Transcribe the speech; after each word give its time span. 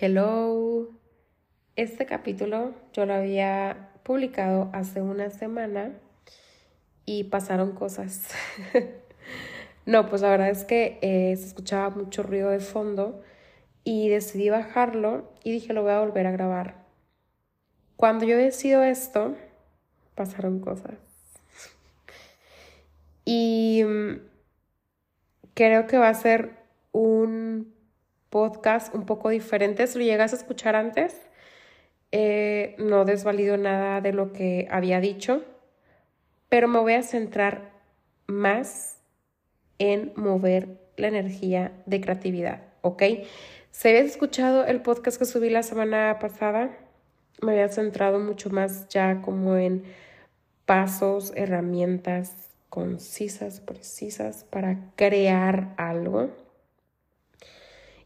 Hello. 0.00 0.88
Este 1.76 2.04
capítulo 2.04 2.74
yo 2.92 3.06
lo 3.06 3.14
había 3.14 3.90
publicado 4.02 4.68
hace 4.72 5.00
una 5.00 5.30
semana 5.30 5.92
y 7.06 7.24
pasaron 7.24 7.76
cosas. 7.76 8.28
no, 9.86 10.08
pues 10.08 10.22
la 10.22 10.30
verdad 10.30 10.50
es 10.50 10.64
que 10.64 10.98
eh, 11.00 11.36
se 11.36 11.46
escuchaba 11.46 11.90
mucho 11.90 12.24
ruido 12.24 12.50
de 12.50 12.58
fondo 12.58 13.22
y 13.84 14.08
decidí 14.08 14.50
bajarlo 14.50 15.32
y 15.44 15.52
dije 15.52 15.72
lo 15.72 15.84
voy 15.84 15.92
a 15.92 16.00
volver 16.00 16.26
a 16.26 16.32
grabar. 16.32 16.84
Cuando 17.94 18.24
yo 18.24 18.36
decido 18.36 18.82
esto, 18.82 19.36
pasaron 20.16 20.58
cosas. 20.58 20.96
Y 23.24 23.84
mm, 23.86 24.22
creo 25.54 25.86
que 25.86 25.98
va 25.98 26.08
a 26.08 26.14
ser 26.14 26.56
un 26.90 27.73
podcast 28.34 28.92
un 28.92 29.06
poco 29.06 29.28
diferente. 29.28 29.86
Si 29.86 29.96
lo 29.96 30.04
llegas 30.04 30.32
a 30.32 30.36
escuchar 30.36 30.74
antes, 30.74 31.20
eh, 32.10 32.74
no 32.78 33.04
desvalido 33.04 33.56
nada 33.56 34.00
de 34.00 34.12
lo 34.12 34.32
que 34.32 34.66
había 34.72 34.98
dicho, 34.98 35.44
pero 36.48 36.66
me 36.66 36.80
voy 36.80 36.94
a 36.94 37.04
centrar 37.04 37.70
más 38.26 38.98
en 39.78 40.12
mover 40.16 40.80
la 40.96 41.06
energía 41.06 41.70
de 41.86 42.00
creatividad, 42.00 42.64
¿ok? 42.82 43.04
Si 43.70 43.88
habías 43.88 44.06
escuchado 44.06 44.64
el 44.64 44.82
podcast 44.82 45.16
que 45.16 45.26
subí 45.26 45.48
la 45.48 45.62
semana 45.62 46.18
pasada, 46.20 46.76
me 47.40 47.52
había 47.52 47.68
centrado 47.68 48.18
mucho 48.18 48.50
más 48.50 48.88
ya 48.88 49.22
como 49.22 49.56
en 49.56 49.84
pasos, 50.66 51.32
herramientas 51.36 52.50
concisas, 52.68 53.60
precisas 53.60 54.42
para 54.42 54.90
crear 54.96 55.72
algo. 55.76 56.30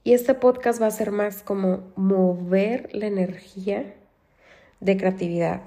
Y 0.08 0.14
este 0.14 0.32
podcast 0.32 0.80
va 0.80 0.86
a 0.86 0.90
ser 0.90 1.12
más 1.12 1.42
como 1.42 1.92
mover 1.94 2.88
la 2.94 3.08
energía 3.08 3.94
de 4.80 4.96
creatividad. 4.96 5.60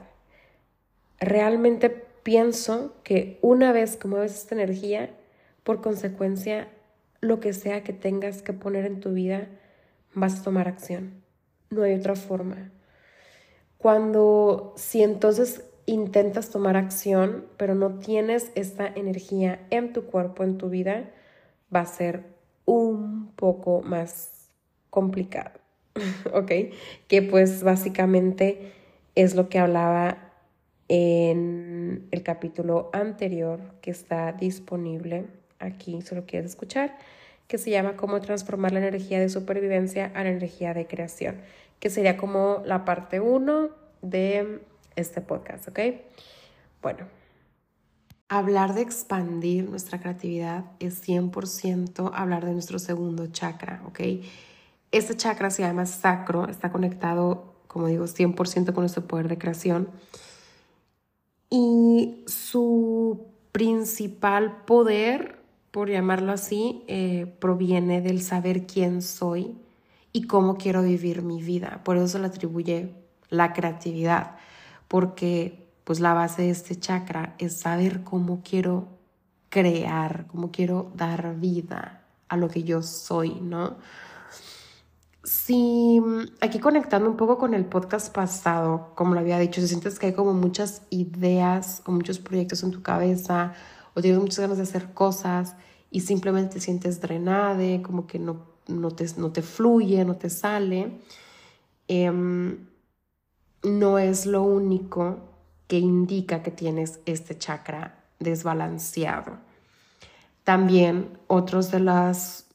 Realmente 1.20 1.92
pienso 1.92 2.95
que 3.03 3.38
una 3.44 3.72
vez 3.72 3.98
que 3.98 4.08
mueves 4.08 4.33
esta 4.33 4.56
energía, 4.56 5.11
por 5.64 5.83
consecuencia, 5.83 6.70
lo 7.20 7.39
que 7.39 7.53
sea 7.53 7.83
que 7.83 7.94
tengas 7.94 8.42
que 8.42 8.52
poner 8.52 8.88
en 8.88 9.00
tu 9.00 9.14
vida, 9.14 9.48
vas 10.16 10.39
a 10.39 10.44
tomar 10.44 10.67
acción. 10.67 11.22
No 11.70 11.83
hay 11.83 11.94
otra 11.94 12.16
forma. 12.16 12.72
Cuando 13.78 14.73
si 14.76 15.03
entonces 15.03 15.66
intentas 15.86 16.50
tomar 16.50 16.78
acción, 16.78 17.45
pero 17.58 17.76
no 17.76 18.00
tienes 18.00 18.52
esta 18.55 18.88
energía 18.88 19.59
en 19.70 19.94
tu 19.94 20.05
cuerpo, 20.05 20.44
en 20.44 20.58
tu 20.58 20.70
vida, 20.70 21.11
va 21.72 21.81
a 21.81 21.86
ser 21.86 22.41
un 22.66 23.31
poco 23.36 23.81
más 23.81 24.50
complicado. 24.90 25.59
¿Ok? 26.34 26.52
Que 27.08 27.22
pues 27.22 27.64
básicamente 27.64 28.72
es 29.16 29.36
lo 29.36 29.50
que 29.50 29.59
hablaba 29.59 30.31
en 30.88 32.08
el 32.12 32.23
capítulo 32.23 32.89
anterior 32.94 33.59
que 33.82 33.92
está 33.92 34.34
disponible 34.34 35.26
aquí, 35.59 36.02
si 36.02 36.16
lo 36.16 36.26
quieres 36.26 36.52
escuchar, 36.52 36.98
que 37.48 37.58
se 37.58 37.70
llama 37.70 37.95
Cómo 37.95 38.20
transformar 38.20 38.72
la 38.73 38.80
energía 38.80 39.20
de 39.20 39.30
supervivencia 39.30 40.12
a 40.14 40.23
la 40.23 40.30
energía 40.32 40.73
de 40.73 40.88
creación, 40.88 41.38
que 41.80 41.89
sería 41.89 42.17
como 42.17 42.62
la 42.66 42.84
parte 42.84 43.20
1 43.20 43.70
de 44.02 44.59
este 44.95 45.22
podcast, 45.22 45.67
¿ok? 45.67 45.80
Bueno, 46.82 47.08
hablar 48.38 48.74
de 48.74 48.82
expandir 48.82 49.70
nuestra 49.70 50.00
creatividad 50.00 50.66
es 50.80 51.08
100% 51.08 52.12
hablar 52.14 52.46
de 52.46 52.54
nuestro 52.54 52.80
segundo 52.80 53.28
chakra, 53.28 53.84
¿ok? 53.88 54.00
Este 54.92 55.16
chakra 55.16 55.50
se 55.52 55.62
llama 55.62 55.86
sacro, 55.86 56.48
está 56.48 56.72
conectado 56.72 57.52
como 57.72 57.88
digo, 57.88 58.06
100% 58.06 58.73
con 58.73 58.82
nuestro 58.82 59.08
poder 59.08 59.30
de 59.30 59.38
creación. 59.38 59.88
Y 61.50 62.26
su 62.28 63.28
principal 63.54 64.64
poder, 64.66 65.39
por 65.72 65.89
llamarlo 65.89 66.34
así, 66.34 66.84
eh, 66.88 67.34
proviene 67.39 68.02
del 68.02 68.22
saber 68.23 68.67
quién 68.67 69.02
soy 69.02 69.55
y 70.11 70.23
cómo 70.23 70.58
quiero 70.58 70.84
vivir 70.84 71.22
mi 71.22 71.42
vida. 71.42 71.80
Por 71.86 71.95
eso 71.95 72.10
se 72.10 72.20
le 72.20 72.28
atribuye 72.28 72.92
la 73.30 73.54
creatividad, 73.54 74.36
porque 74.89 75.61
pues 75.92 76.00
la 76.00 76.14
base 76.14 76.44
de 76.44 76.52
este 76.52 76.80
chakra 76.80 77.36
es 77.38 77.60
saber 77.60 78.06
cómo 78.06 78.44
quiero 78.50 78.88
crear, 79.50 80.26
cómo 80.28 80.50
quiero 80.50 80.90
dar 80.96 81.36
vida 81.38 82.06
a 82.30 82.38
lo 82.38 82.48
que 82.48 82.64
yo 82.64 82.82
soy, 82.82 83.42
¿no? 83.42 83.76
Si 85.22 86.02
aquí 86.40 86.60
conectando 86.60 87.10
un 87.10 87.18
poco 87.18 87.38
con 87.38 87.54
el 87.54 87.66
podcast 87.66 88.16
pasado, 88.16 88.94
como 88.96 89.16
lo 89.16 89.20
había 89.20 89.38
dicho, 89.38 89.60
si 89.60 89.68
sientes 89.68 90.00
que 90.00 90.06
hay 90.06 90.14
como 90.14 90.34
muchas 90.34 90.84
ideas 90.92 91.82
o 91.86 91.92
muchos 91.92 92.20
proyectos 92.20 92.64
en 92.64 92.72
tu 92.72 92.82
cabeza 92.82 93.54
o 93.94 94.02
tienes 94.02 94.22
muchas 94.22 94.40
ganas 94.40 94.56
de 94.56 94.64
hacer 94.64 94.94
cosas 94.94 95.58
y 95.90 96.00
simplemente 96.00 96.54
te 96.54 96.62
sientes 96.62 97.02
drenade, 97.02 97.82
como 97.82 98.08
que 98.08 98.18
no, 98.18 98.46
no, 98.70 98.92
te, 98.92 99.08
no 99.18 99.34
te 99.34 99.42
fluye, 99.42 100.06
no 100.06 100.16
te 100.16 100.30
sale, 100.30 101.02
em, 101.90 102.66
no 103.64 104.00
es 104.00 104.26
lo 104.26 104.44
único 104.44 105.30
que 105.71 105.80
indica 105.80 106.43
que 106.43 106.52
tienes 106.52 106.99
este 107.05 107.37
chakra 107.37 108.04
desbalanceado. 108.20 109.37
También 110.43 111.17
otros 111.27 111.71
de 111.71 111.80
las 111.80 112.45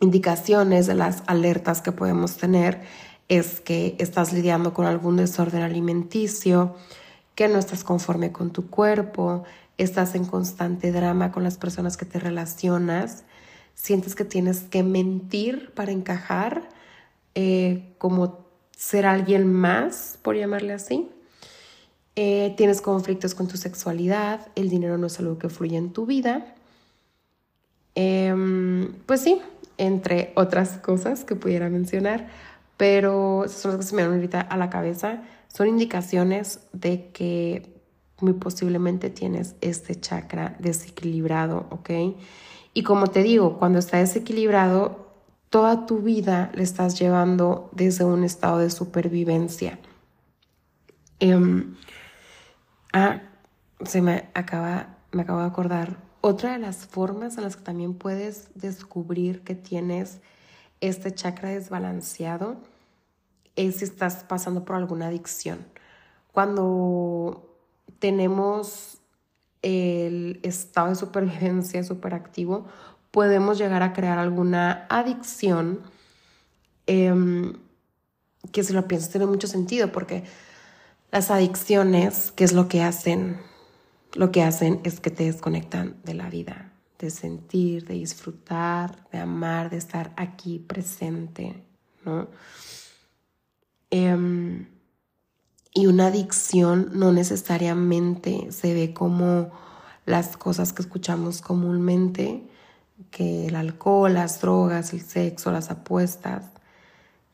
indicaciones 0.00 0.88
de 0.88 0.96
las 0.96 1.22
alertas 1.28 1.80
que 1.80 1.92
podemos 1.92 2.36
tener 2.36 2.82
es 3.28 3.60
que 3.60 3.94
estás 4.00 4.32
lidiando 4.32 4.74
con 4.74 4.84
algún 4.84 5.16
desorden 5.16 5.62
alimenticio, 5.62 6.74
que 7.36 7.46
no 7.46 7.60
estás 7.60 7.84
conforme 7.84 8.32
con 8.32 8.50
tu 8.50 8.68
cuerpo, 8.68 9.44
estás 9.78 10.16
en 10.16 10.24
constante 10.24 10.90
drama 10.90 11.30
con 11.30 11.44
las 11.44 11.56
personas 11.56 11.96
que 11.96 12.04
te 12.04 12.18
relacionas, 12.18 13.22
sientes 13.76 14.16
que 14.16 14.24
tienes 14.24 14.62
que 14.62 14.82
mentir 14.82 15.72
para 15.72 15.92
encajar, 15.92 16.68
eh, 17.36 17.94
como 17.98 18.44
ser 18.76 19.06
alguien 19.06 19.52
más, 19.52 20.18
por 20.20 20.34
llamarle 20.34 20.72
así. 20.72 21.13
Eh, 22.16 22.54
tienes 22.56 22.80
conflictos 22.80 23.34
con 23.34 23.48
tu 23.48 23.56
sexualidad, 23.56 24.48
el 24.54 24.68
dinero 24.68 24.98
no 24.98 25.08
es 25.08 25.18
algo 25.18 25.38
que 25.38 25.48
fluye 25.48 25.76
en 25.76 25.92
tu 25.92 26.06
vida. 26.06 26.54
Em, 27.96 28.92
pues 29.06 29.20
sí, 29.20 29.40
entre 29.78 30.32
otras 30.36 30.78
cosas 30.78 31.24
que 31.24 31.34
pudiera 31.34 31.68
mencionar, 31.68 32.28
pero 32.76 33.44
esas 33.44 33.60
son 33.60 33.70
las 33.72 33.80
que 33.80 33.86
se 33.86 33.96
me 33.96 34.02
dan 34.02 34.12
ahorita 34.14 34.40
a 34.40 34.56
la 34.56 34.70
cabeza. 34.70 35.22
Son 35.48 35.68
indicaciones 35.68 36.60
de 36.72 37.10
que 37.10 37.74
muy 38.20 38.34
posiblemente 38.34 39.10
tienes 39.10 39.56
este 39.60 39.94
chakra 40.00 40.56
desequilibrado, 40.58 41.66
¿ok? 41.70 41.90
Y 42.74 42.82
como 42.82 43.08
te 43.08 43.22
digo, 43.22 43.58
cuando 43.58 43.78
está 43.78 43.98
desequilibrado, 43.98 45.04
toda 45.50 45.86
tu 45.86 45.98
vida 46.00 46.50
le 46.54 46.62
estás 46.62 46.98
llevando 46.98 47.70
desde 47.72 48.04
un 48.04 48.24
estado 48.24 48.58
de 48.58 48.70
supervivencia. 48.70 49.78
Em, 51.20 51.76
ah, 52.94 53.20
se 53.84 54.00
me 54.00 54.30
acaba, 54.32 54.96
me 55.12 55.22
acabo 55.22 55.40
de 55.40 55.46
acordar 55.46 55.98
otra 56.22 56.52
de 56.52 56.58
las 56.58 56.86
formas 56.86 57.36
en 57.36 57.44
las 57.44 57.56
que 57.56 57.64
también 57.64 57.92
puedes 57.92 58.48
descubrir 58.54 59.42
que 59.42 59.54
tienes 59.54 60.22
este 60.80 61.14
chakra 61.14 61.50
desbalanceado 61.50 62.56
es 63.56 63.76
si 63.76 63.84
estás 63.84 64.24
pasando 64.24 64.64
por 64.64 64.76
alguna 64.76 65.08
adicción. 65.08 65.66
Cuando 66.32 67.58
tenemos 67.98 69.02
el 69.60 70.40
estado 70.42 70.88
de 70.88 70.94
supervivencia 70.94 71.84
superactivo, 71.84 72.66
podemos 73.10 73.58
llegar 73.58 73.82
a 73.82 73.92
crear 73.92 74.18
alguna 74.18 74.86
adicción 74.88 75.80
em, 76.86 77.52
que 78.50 78.64
si 78.64 78.72
lo 78.72 78.88
piensas 78.88 79.10
tiene 79.10 79.26
mucho 79.26 79.46
sentido 79.46 79.92
porque 79.92 80.24
las 81.14 81.30
adicciones, 81.30 82.32
¿qué 82.36 82.44
es 82.44 82.52
lo 82.52 82.68
que 82.68 82.82
hacen? 82.82 83.38
lo 84.14 84.30
que 84.30 84.42
hacen 84.42 84.80
es 84.84 85.00
que 85.00 85.10
te 85.10 85.24
desconectan 85.24 85.96
de 86.04 86.14
la 86.14 86.30
vida, 86.30 86.72
de 86.98 87.10
sentir, 87.10 87.84
de 87.84 87.94
disfrutar, 87.94 89.08
de 89.10 89.18
amar, 89.18 89.70
de 89.70 89.76
estar 89.76 90.12
aquí 90.16 90.58
presente, 90.58 91.64
¿no? 92.04 92.28
Em, 93.90 94.68
y 95.72 95.86
una 95.86 96.06
adicción 96.06 96.90
no 96.94 97.12
necesariamente 97.12 98.52
se 98.52 98.74
ve 98.74 98.94
como 98.94 99.50
las 100.06 100.36
cosas 100.36 100.72
que 100.72 100.82
escuchamos 100.82 101.40
comúnmente, 101.42 102.48
que 103.10 103.46
el 103.46 103.56
alcohol, 103.56 104.14
las 104.14 104.40
drogas, 104.40 104.92
el 104.92 105.00
sexo, 105.00 105.50
las 105.50 105.70
apuestas, 105.70 106.44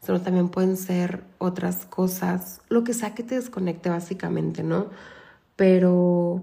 sino 0.00 0.20
también 0.20 0.49
pueden 0.49 0.76
ser 0.76 1.25
otras 1.38 1.87
cosas, 1.87 2.61
lo 2.69 2.85
que 2.85 2.94
sea 2.94 3.14
que 3.14 3.23
te 3.23 3.35
desconecte 3.35 3.91
básicamente, 3.91 4.62
¿no? 4.62 4.87
Pero 5.56 6.43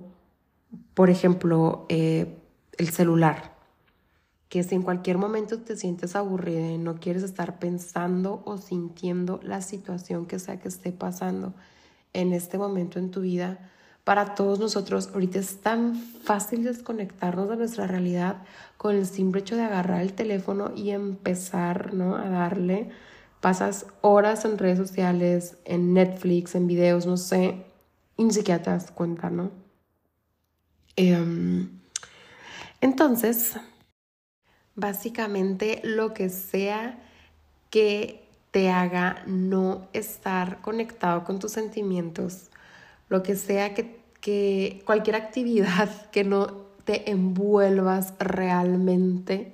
por 0.94 1.10
ejemplo, 1.10 1.86
eh, 1.90 2.38
el 2.78 2.90
celular. 2.90 3.56
que 4.50 4.64
si 4.64 4.76
en 4.76 4.82
cualquier 4.82 5.18
momento 5.18 5.60
te 5.60 5.76
sientes 5.76 6.16
aburrida 6.16 6.72
y 6.72 6.78
no 6.78 6.96
quieres 6.96 7.22
estar 7.22 7.60
pensando 7.60 8.42
o 8.46 8.58
sintiendo 8.58 9.42
la 9.44 9.62
situación 9.62 10.26
que 10.26 10.40
sea 10.40 10.60
que 10.60 10.70
esté 10.70 10.94
pasando 10.94 11.54
en 12.14 12.32
este 12.32 12.58
momento 12.58 12.98
en 12.98 13.12
tu 13.12 13.22
vida, 13.22 13.60
para 14.06 14.36
todos 14.36 14.58
nosotros 14.58 15.10
ahorita 15.14 15.40
es 15.40 15.58
tan 15.62 15.96
fácil 15.96 16.64
desconectarnos 16.64 17.50
de 17.50 17.58
nuestra 17.58 17.88
realidad 17.88 18.38
con 18.78 18.96
el 18.96 19.06
simple 19.06 19.42
hecho 19.42 19.58
de 19.58 19.64
agarrar 19.64 20.02
el 20.02 20.14
teléfono 20.14 20.72
y 20.76 20.92
empezar 20.92 21.94
¿no? 21.94 22.16
a 22.16 22.30
darle. 22.30 22.90
Pasas 23.42 23.86
horas 24.02 24.46
en 24.46 24.58
redes 24.58 24.78
sociales, 24.78 25.58
en 25.66 25.94
Netflix, 25.94 26.56
en 26.56 26.68
videos, 26.68 27.06
no 27.06 27.18
sé, 27.18 27.66
y 28.18 28.24
ni 28.24 28.34
siquiera 28.34 28.62
te 28.64 28.72
das 28.72 28.92
cuenta, 28.92 29.30
¿no? 29.30 29.52
Em, 30.96 31.70
entonces, 32.82 33.56
básicamente 34.76 35.82
lo 35.84 36.14
que 36.14 36.30
sea 36.30 37.00
que 37.70 38.28
te 38.52 38.70
haga 38.70 39.24
no 39.28 39.88
estar 39.94 40.62
conectado 40.62 41.24
con 41.24 41.40
tus 41.40 41.52
sentimientos, 41.52 42.50
lo 43.10 43.22
que 43.24 43.36
sea 43.36 43.74
que, 43.74 44.02
que 44.22 44.82
cualquier 44.86 45.16
actividad 45.16 45.90
que 46.12 46.24
no 46.24 46.68
te 46.86 47.12
envuelvas 47.12 48.14
realmente, 48.18 49.54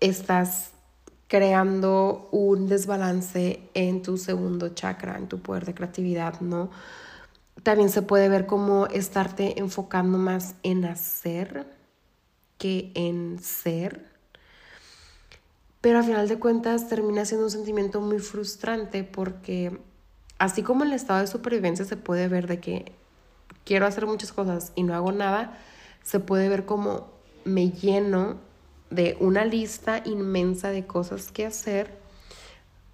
estás 0.00 0.72
creando 1.28 2.28
un 2.32 2.68
desbalance 2.68 3.60
en 3.74 4.02
tu 4.02 4.16
segundo 4.16 4.70
chakra, 4.70 5.16
en 5.16 5.28
tu 5.28 5.40
poder 5.40 5.66
de 5.66 5.74
creatividad, 5.74 6.40
¿no? 6.40 6.70
También 7.62 7.90
se 7.90 8.02
puede 8.02 8.28
ver 8.28 8.46
como 8.46 8.86
estarte 8.86 9.60
enfocando 9.60 10.16
más 10.16 10.54
en 10.62 10.86
hacer 10.86 11.66
que 12.56 12.90
en 12.94 13.38
ser. 13.42 14.06
Pero 15.82 15.98
al 15.98 16.04
final 16.04 16.28
de 16.28 16.38
cuentas 16.38 16.88
termina 16.88 17.24
siendo 17.24 17.46
un 17.46 17.52
sentimiento 17.52 18.00
muy 18.00 18.18
frustrante 18.18 19.04
porque 19.04 19.78
así 20.38 20.62
como 20.62 20.82
en 20.82 20.90
el 20.90 20.96
estado 20.96 21.20
de 21.20 21.26
supervivencia 21.26 21.84
se 21.84 21.96
puede 21.96 22.28
ver 22.28 22.46
de 22.46 22.58
que 22.58 22.92
quiero 23.64 23.86
hacer 23.86 24.06
muchas 24.06 24.32
cosas 24.32 24.72
y 24.76 24.82
no 24.82 24.94
hago 24.94 25.12
nada, 25.12 25.58
se 26.02 26.20
puede 26.20 26.48
ver 26.48 26.64
como 26.64 27.10
me 27.44 27.70
lleno 27.70 28.47
de 28.90 29.16
una 29.20 29.44
lista 29.44 30.02
inmensa 30.04 30.70
de 30.70 30.86
cosas 30.86 31.30
que 31.30 31.46
hacer, 31.46 31.98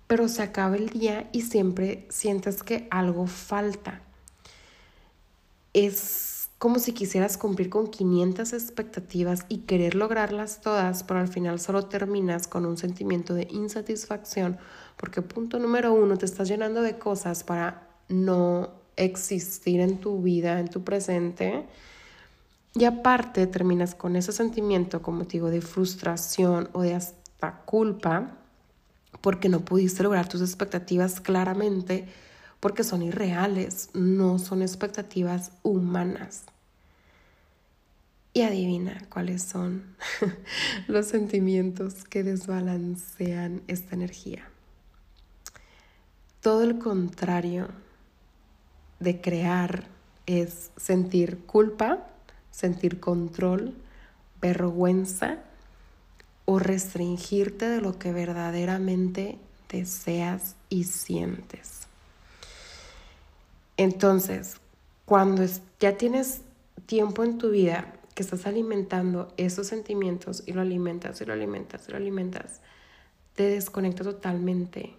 pero 0.07 0.29
se 0.29 0.43
acaba 0.43 0.77
el 0.77 0.89
día 0.91 1.29
y 1.33 1.43
siempre 1.43 2.07
sientes 2.09 2.63
que 2.63 2.87
algo 2.91 3.27
falta. 3.27 4.03
Es 5.73 6.35
como 6.59 6.79
si 6.79 6.93
quisieras 6.93 7.37
cumplir 7.37 7.69
con 7.69 7.89
500 7.89 8.53
expectativas 8.53 9.45
y 9.49 9.59
querer 9.59 9.95
lograrlas 9.95 10.61
todas, 10.61 11.03
pero 11.03 11.21
al 11.21 11.29
final 11.29 11.61
solo 11.61 11.87
terminas 11.87 12.49
con 12.49 12.65
un 12.65 12.77
sentimiento 12.77 13.35
de 13.35 13.49
insatisfacción, 13.51 14.59
porque 14.97 15.21
punto 15.21 15.59
número 15.59 15.93
uno, 15.93 16.17
te 16.17 16.25
estás 16.25 16.49
llenando 16.49 16.81
de 16.81 16.99
cosas 16.99 17.45
para 17.45 17.89
no 18.09 18.71
existir 18.97 19.81
en 19.81 19.99
tu 19.99 20.23
vida, 20.23 20.61
en 20.61 20.69
tu 20.69 20.85
presente. 20.85 21.67
Y 22.75 22.85
aparte 22.87 23.47
terminas 23.47 23.95
con 23.95 24.17
ese 24.17 24.33
sentimiento, 24.33 25.01
como 25.01 25.25
te 25.27 25.35
digo, 25.35 25.51
de 25.51 25.61
frustración 25.61 26.69
o 26.73 26.83
de 26.83 26.95
hasta 26.95 27.61
culpa, 27.65 28.37
porque 29.21 29.49
no 29.49 29.61
pudiste 29.61 30.03
lograr 30.03 30.29
tus 30.29 30.41
expectativas 30.41 31.21
claramente 31.21 32.09
porque 32.59 32.83
son 32.83 33.03
irreales, 33.03 33.91
no 33.93 34.39
son 34.39 34.63
expectativas 34.63 35.53
humanas. 35.63 36.45
Y 38.33 38.43
adivina 38.43 39.07
cuáles 39.11 39.43
son 39.43 39.85
los 40.89 41.07
sentimientos 41.07 42.05
que 42.05 42.25
desbalancean 42.25 43.63
esta 43.69 43.95
energía. 43.95 44.49
Todo 46.41 46.65
el 46.65 46.79
contrario 46.79 47.69
de 48.99 49.21
crear 49.21 49.87
es 50.27 50.71
sentir 50.77 51.41
culpa, 51.47 52.14
sentir 52.55 53.01
control, 53.01 53.75
vergüenza 54.41 55.39
o 56.45 56.61
restringirte 56.61 57.69
de 57.69 57.81
lo 57.81 57.99
que 57.99 58.13
verdaderamente 58.13 59.39
deseas 59.69 60.55
y 60.69 60.85
sientes. 60.85 61.89
Entonces, 63.77 64.59
cuando 65.05 65.45
ya 65.81 65.97
tienes 65.97 66.43
tiempo 66.87 67.25
en 67.25 67.39
tu 67.39 67.51
vida 67.51 67.93
que 68.15 68.23
estás 68.23 68.47
alimentando 68.47 69.33
esos 69.37 69.67
sentimientos 69.67 70.45
y 70.47 70.53
lo 70.53 70.61
alimentas 70.61 71.21
y 71.21 71.25
lo 71.25 71.33
alimentas 71.33 71.89
y 71.89 71.91
lo 71.91 71.97
alimentas, 71.97 72.61
te 73.35 73.49
desconecta 73.49 74.05
totalmente 74.05 74.95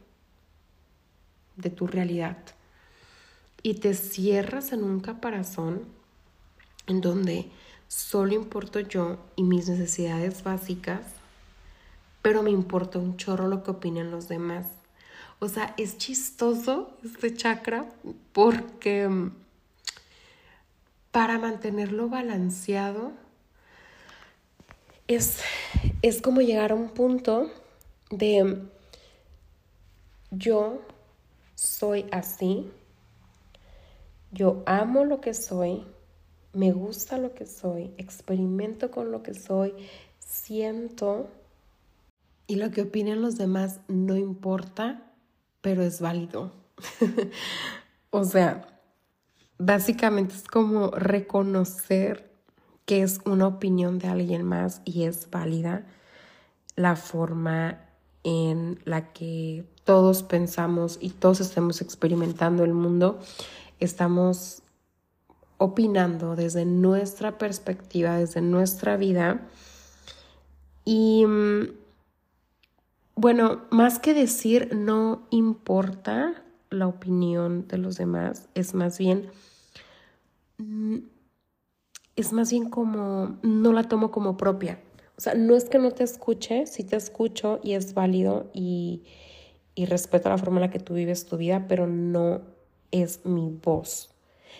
de 1.55 1.69
tu 1.69 1.87
realidad 1.87 2.37
y 3.63 3.75
te 3.75 3.93
cierras 3.93 4.73
en 4.73 4.83
un 4.83 4.99
caparazón 4.99 5.95
en 6.87 7.01
donde 7.01 7.49
solo 7.87 8.33
importo 8.33 8.79
yo 8.79 9.17
y 9.35 9.43
mis 9.43 9.69
necesidades 9.69 10.43
básicas, 10.43 11.01
pero 12.21 12.43
me 12.43 12.51
importa 12.51 12.99
un 12.99 13.17
chorro 13.17 13.47
lo 13.47 13.63
que 13.63 13.71
opinen 13.71 14.11
los 14.11 14.27
demás. 14.27 14.67
O 15.39 15.49
sea, 15.49 15.73
es 15.77 15.97
chistoso 15.97 16.97
este 17.03 17.33
chakra 17.35 17.85
porque 18.33 19.07
mm, 19.07 19.31
para 21.11 21.37
mantenerlo 21.37 22.09
balanceado 22.09 23.11
es, 25.07 25.39
es 26.01 26.21
como 26.21 26.41
llegar 26.41 26.71
a 26.71 26.75
un 26.75 26.89
punto 26.89 27.51
de 28.09 28.43
mm, 28.43 28.69
yo 30.31 30.81
soy 31.55 32.05
así, 32.11 32.69
yo 34.31 34.63
amo 34.65 35.05
lo 35.05 35.21
que 35.21 35.33
soy, 35.33 35.85
me 36.55 36.71
gusta 36.71 37.17
lo 37.17 37.33
que 37.33 37.45
soy, 37.45 37.93
experimento 37.97 38.91
con 38.91 39.11
lo 39.11 39.21
que 39.23 39.33
soy, 39.33 39.73
siento 40.19 41.29
y 42.47 42.55
lo 42.55 42.71
que 42.71 42.83
opinen 42.83 43.21
los 43.21 43.37
demás 43.37 43.79
no 43.87 44.15
importa 44.15 45.05
pero 45.65 45.81
es 45.81 45.99
válido. 45.99 46.51
o 48.11 48.23
sea, 48.23 48.67
básicamente 49.57 50.35
es 50.35 50.43
como 50.43 50.91
reconocer 50.91 52.31
que 52.85 53.01
es 53.01 53.19
una 53.25 53.47
opinión 53.47 53.97
de 53.97 54.07
alguien 54.07 54.43
más 54.43 54.83
y 54.85 55.05
es 55.05 55.27
válida 55.31 55.87
la 56.75 56.95
forma 56.95 57.79
en 58.23 58.79
la 58.85 59.11
que 59.11 59.65
todos 59.85 60.21
pensamos 60.21 60.99
y 61.01 61.09
todos 61.09 61.41
estamos 61.41 61.81
experimentando 61.81 62.63
el 62.63 62.73
mundo, 62.73 63.19
estamos 63.79 64.61
opinando 65.57 66.35
desde 66.35 66.65
nuestra 66.65 67.37
perspectiva, 67.37 68.17
desde 68.17 68.41
nuestra 68.41 68.97
vida. 68.97 69.47
Y 70.83 71.25
mm, 71.25 71.69
bueno, 73.15 73.61
más 73.71 73.99
que 73.99 74.13
decir 74.13 74.75
no 74.75 75.27
importa 75.31 76.43
la 76.69 76.87
opinión 76.87 77.67
de 77.67 77.77
los 77.77 77.97
demás, 77.97 78.49
es 78.55 78.73
más 78.73 78.97
bien, 78.97 79.29
mm, 80.57 80.97
es 82.15 82.33
más 82.33 82.51
bien 82.51 82.69
como, 82.69 83.37
no 83.41 83.73
la 83.73 83.83
tomo 83.83 84.11
como 84.11 84.37
propia. 84.37 84.79
O 85.17 85.21
sea, 85.21 85.33
no 85.33 85.55
es 85.55 85.65
que 85.65 85.79
no 85.79 85.91
te 85.91 86.03
escuche, 86.03 86.67
sí 86.67 86.83
te 86.83 86.97
escucho 86.97 87.59
y 87.63 87.73
es 87.73 87.93
válido 87.93 88.49
y, 88.53 89.03
y 89.73 89.85
respeto 89.85 90.27
la 90.29 90.37
forma 90.37 90.57
en 90.57 90.63
la 90.63 90.71
que 90.71 90.79
tú 90.79 90.93
vives 90.93 91.25
tu 91.25 91.37
vida, 91.37 91.65
pero 91.69 91.87
no 91.87 92.41
es 92.91 93.25
mi 93.25 93.49
voz. 93.63 94.14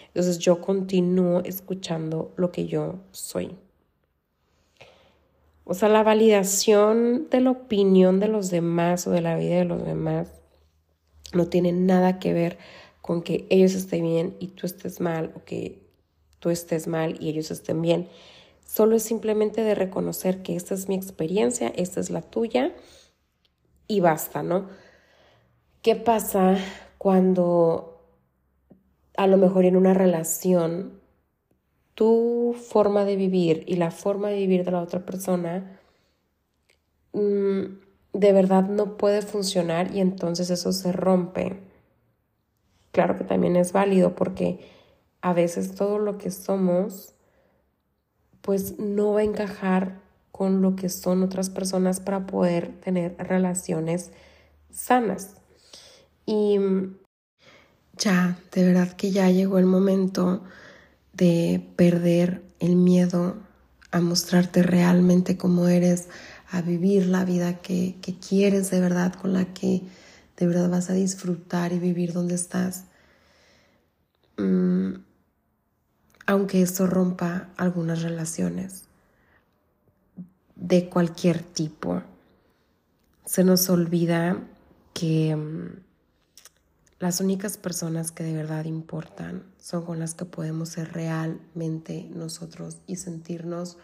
Entonces 0.08 0.40
yo 0.40 0.62
continúo 0.62 1.42
escuchando 1.42 2.34
lo 2.38 2.52
que 2.52 2.68
yo 2.68 3.00
soy. 3.12 3.56
O 5.66 5.74
sea, 5.74 5.90
la 5.90 6.04
validación 6.04 7.28
de 7.30 7.42
la 7.42 7.52
opinión 7.52 8.20
de 8.20 8.28
los 8.28 8.52
demás 8.52 9.08
o 9.08 9.12
de 9.12 9.22
la 9.22 9.36
vida 9.36 9.56
de 9.56 9.66
los 9.66 9.84
demás 9.84 10.32
no 11.34 11.48
tiene 11.48 11.72
nada 11.72 12.20
que 12.20 12.34
ver 12.34 12.58
con 13.02 13.24
que 13.24 13.48
ellos 13.50 13.74
estén 13.74 14.04
bien 14.04 14.36
y 14.40 14.50
tú 14.50 14.68
estés 14.68 15.02
mal 15.02 15.34
o 15.36 15.44
que 15.44 15.80
tú 16.40 16.50
estés 16.50 16.88
mal 16.88 17.18
y 17.20 17.30
ellos 17.30 17.50
estén 17.50 17.82
bien. 17.82 18.08
Solo 18.66 18.96
es 18.96 19.04
simplemente 19.04 19.64
de 19.64 19.76
reconocer 19.76 20.44
que 20.44 20.56
esta 20.56 20.76
es 20.76 20.88
mi 20.88 20.96
experiencia, 20.96 21.72
esta 21.76 22.00
es 22.00 22.10
la 22.10 22.22
tuya 22.22 22.74
y 23.88 24.00
basta, 24.00 24.44
¿no? 24.44 24.70
¿Qué 25.82 25.96
pasa 25.96 26.58
cuando 26.98 27.95
a 29.18 29.28
lo 29.28 29.38
mejor 29.38 29.66
en 29.66 29.76
una 29.76 29.94
relación 29.94 31.00
tu 31.94 32.56
forma 32.70 33.06
de 33.06 33.16
vivir 33.16 33.64
y 33.68 33.78
la 33.78 33.92
forma 33.92 34.30
de 34.30 34.36
vivir 34.36 34.66
de 34.66 34.72
la 34.72 34.82
otra 34.82 35.06
persona 35.06 35.80
mm, 37.14 37.64
de 38.14 38.34
verdad 38.34 38.68
no 38.68 38.98
puede 38.98 39.22
funcionar 39.22 39.94
y 39.94 40.00
entonces 40.00 40.50
eso 40.50 40.72
se 40.72 40.92
rompe. 40.92 41.60
Claro 42.92 43.18
que 43.18 43.24
también 43.24 43.56
es 43.56 43.74
válido 43.74 44.16
porque 44.16 44.60
a 45.22 45.34
veces 45.34 45.76
todo 45.76 46.00
lo 46.00 46.18
que 46.18 46.32
somos 46.32 47.14
pues 48.42 48.78
no 48.78 49.14
va 49.14 49.22
a 49.22 49.24
encajar 49.24 50.00
con 50.32 50.62
lo 50.62 50.76
que 50.76 50.90
son 50.90 51.24
otras 51.24 51.50
personas 51.50 52.00
para 52.00 52.28
poder 52.28 52.80
tener 52.82 53.16
relaciones 53.18 54.12
sanas. 54.70 55.42
Y 56.26 56.60
ya, 57.98 58.38
de 58.52 58.64
verdad 58.66 58.94
que 58.94 59.12
ya 59.12 59.30
llegó 59.30 59.58
el 59.58 59.66
momento 59.66 60.44
de 61.14 61.66
perder 61.76 62.44
el 62.60 62.76
miedo 62.76 63.38
a 63.92 64.02
mostrarte 64.02 64.64
realmente 64.64 65.38
como 65.38 65.68
eres, 65.68 66.10
a 66.52 66.62
vivir 66.62 67.08
la 67.08 67.26
vida 67.26 67.62
que, 67.62 67.96
quieres 68.28 68.70
de 68.70 68.82
verdad, 68.82 69.14
con 69.14 69.34
la 69.34 69.54
que 69.54 69.84
de 70.38 70.48
verdad 70.48 70.70
vas 70.70 70.90
a 70.90 70.94
disfrutar 70.94 71.72
y 71.72 71.80
vivir 71.80 72.14
donde 72.14 72.36
estás. 72.36 72.86
Mm, 74.38 74.96
aunque 76.28 76.62
eso 76.62 76.88
rompa 76.88 77.50
algunas 77.56 78.02
relaciones 78.02 78.84
de 80.56 80.90
cualquier 80.90 81.42
tipo. 81.42 82.02
Se 83.26 83.44
nos 83.44 83.70
olvida 83.70 84.38
que 84.94 85.36
mm, 85.36 85.80
las 87.00 87.20
únicas 87.20 87.58
personas 87.58 88.12
que 88.12 88.24
de 88.24 88.34
verdad 88.34 88.66
importan 88.66 89.44
son 89.58 89.86
con 89.86 90.00
las 90.00 90.14
que 90.14 90.26
podemos 90.26 90.70
ser 90.70 90.94
realmente 90.94 92.10
nosotros 92.14 92.78
y 92.88 92.96
sentirnos 92.96 93.78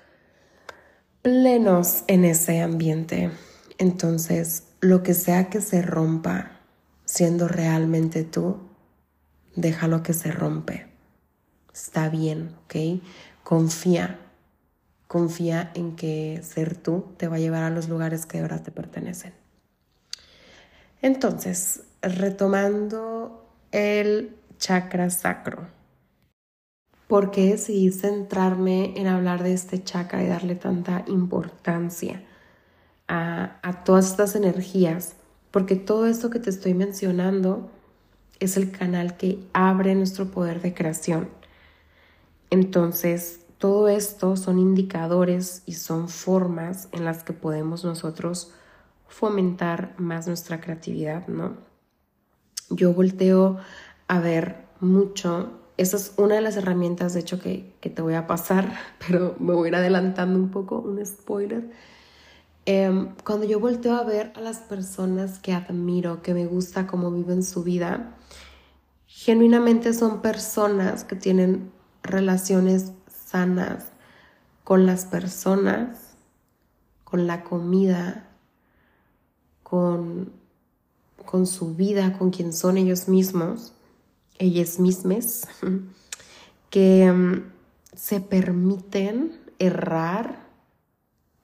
plenos 1.21 2.03
en 2.07 2.25
ese 2.25 2.61
ambiente. 2.61 3.31
Entonces, 3.77 4.63
lo 4.79 5.03
que 5.03 5.13
sea 5.13 5.49
que 5.49 5.61
se 5.61 5.81
rompa 5.81 6.59
siendo 7.05 7.47
realmente 7.47 8.23
tú, 8.23 8.57
déjalo 9.55 10.03
que 10.03 10.13
se 10.13 10.31
rompe. 10.31 10.87
Está 11.73 12.09
bien, 12.09 12.55
¿ok? 12.63 13.03
Confía. 13.43 14.19
Confía 15.07 15.71
en 15.75 15.97
que 15.97 16.41
ser 16.43 16.77
tú 16.77 17.13
te 17.17 17.27
va 17.27 17.35
a 17.35 17.39
llevar 17.39 17.63
a 17.63 17.69
los 17.69 17.89
lugares 17.89 18.25
que 18.25 18.39
ahora 18.39 18.63
te 18.63 18.71
pertenecen. 18.71 19.33
Entonces, 21.01 21.83
retomando 22.01 23.46
el 23.72 24.36
chakra 24.58 25.10
sacro. 25.10 25.67
¿Por 27.08 27.31
qué 27.31 27.51
decidí 27.51 27.91
centrarme 27.91 28.93
en 28.98 29.08
hablar 29.08 29.43
de 29.43 29.53
este 29.53 29.84
chakra 29.84 30.24
y 30.24 30.27
darle 30.27 30.55
tanta 30.55 31.03
importancia 31.08 32.24
a, 33.08 33.60
a 33.62 33.84
todas 33.84 34.12
estas 34.12 34.36
energías? 34.36 35.15
Porque 35.51 35.75
todo 35.75 36.08
esto 36.08 36.29
que 36.29 36.39
te 36.39 36.50
estoy 36.50 36.74
mencionando 36.74 37.70
es 38.39 38.58
el 38.58 38.72
canal 38.72 39.17
que 39.17 39.43
abre 39.53 39.93
nuestro 39.93 40.31
poder 40.31 40.62
de 40.62 40.74
creación. 40.74 41.29
Entonces, 42.50 43.41
todo 43.58 43.89
esto 43.89 44.38
son 44.38 44.58
indicadores 44.58 45.62
y 45.65 45.74
son 45.74 46.10
formas 46.10 46.89
en 46.91 47.05
las 47.05 47.24
que 47.24 47.34
podemos 47.34 47.84
nosotros 47.84 48.53
fomentar 49.08 49.93
más 49.98 50.25
nuestra 50.25 50.60
creatividad, 50.62 51.27
¿no? 51.27 51.70
Yo 52.71 52.93
volteo 52.93 53.57
a 54.07 54.19
ver 54.19 54.65
mucho, 54.79 55.51
esa 55.77 55.97
es 55.97 56.13
una 56.17 56.35
de 56.35 56.41
las 56.41 56.57
herramientas, 56.57 57.13
de 57.13 57.19
hecho, 57.21 57.39
que, 57.39 57.73
te 57.81 58.01
voy 58.01 58.15
a 58.15 58.27
pasar, 58.27 58.73
pero 59.07 59.35
me 59.39 59.53
voy 59.53 59.67
a 59.67 59.69
ir 59.69 59.75
adelantando 59.75 60.39
un 60.39 60.49
poco, 60.49 60.79
un 60.79 61.05
spoiler. 61.05 61.69
Em, 62.65 63.15
cuando 63.23 63.45
yo 63.45 63.59
volteo 63.59 63.95
a 63.95 64.03
ver 64.03 64.31
a 64.35 64.41
las 64.41 64.59
personas 64.59 65.39
que 65.39 65.53
admiro, 65.53 66.21
que 66.21 66.33
me 66.33 66.45
gusta 66.45 66.87
cómo 66.87 67.11
viven 67.11 67.43
su 67.43 67.63
vida, 67.63 68.15
genuinamente 69.07 69.93
son 69.93 70.21
personas 70.21 71.03
que 71.03 71.15
tienen 71.15 71.71
relaciones 72.03 72.91
sanas 73.07 73.85
con 74.63 74.85
las 74.85 75.05
personas, 75.05 76.15
con 77.03 77.27
la 77.27 77.43
comida, 77.43 78.29
con, 79.63 80.40
con 81.25 81.47
su 81.47 81.75
vida, 81.75 82.17
con 82.17 82.31
quien 82.31 82.53
son 82.53 82.77
ellos 82.77 83.07
mismos, 83.07 83.73
ellas 84.37 84.79
mismas, 84.79 85.47
que 86.69 87.11
mm, 87.11 87.51
se 87.95 88.19
permiten 88.19 89.39
errar, 89.59 90.47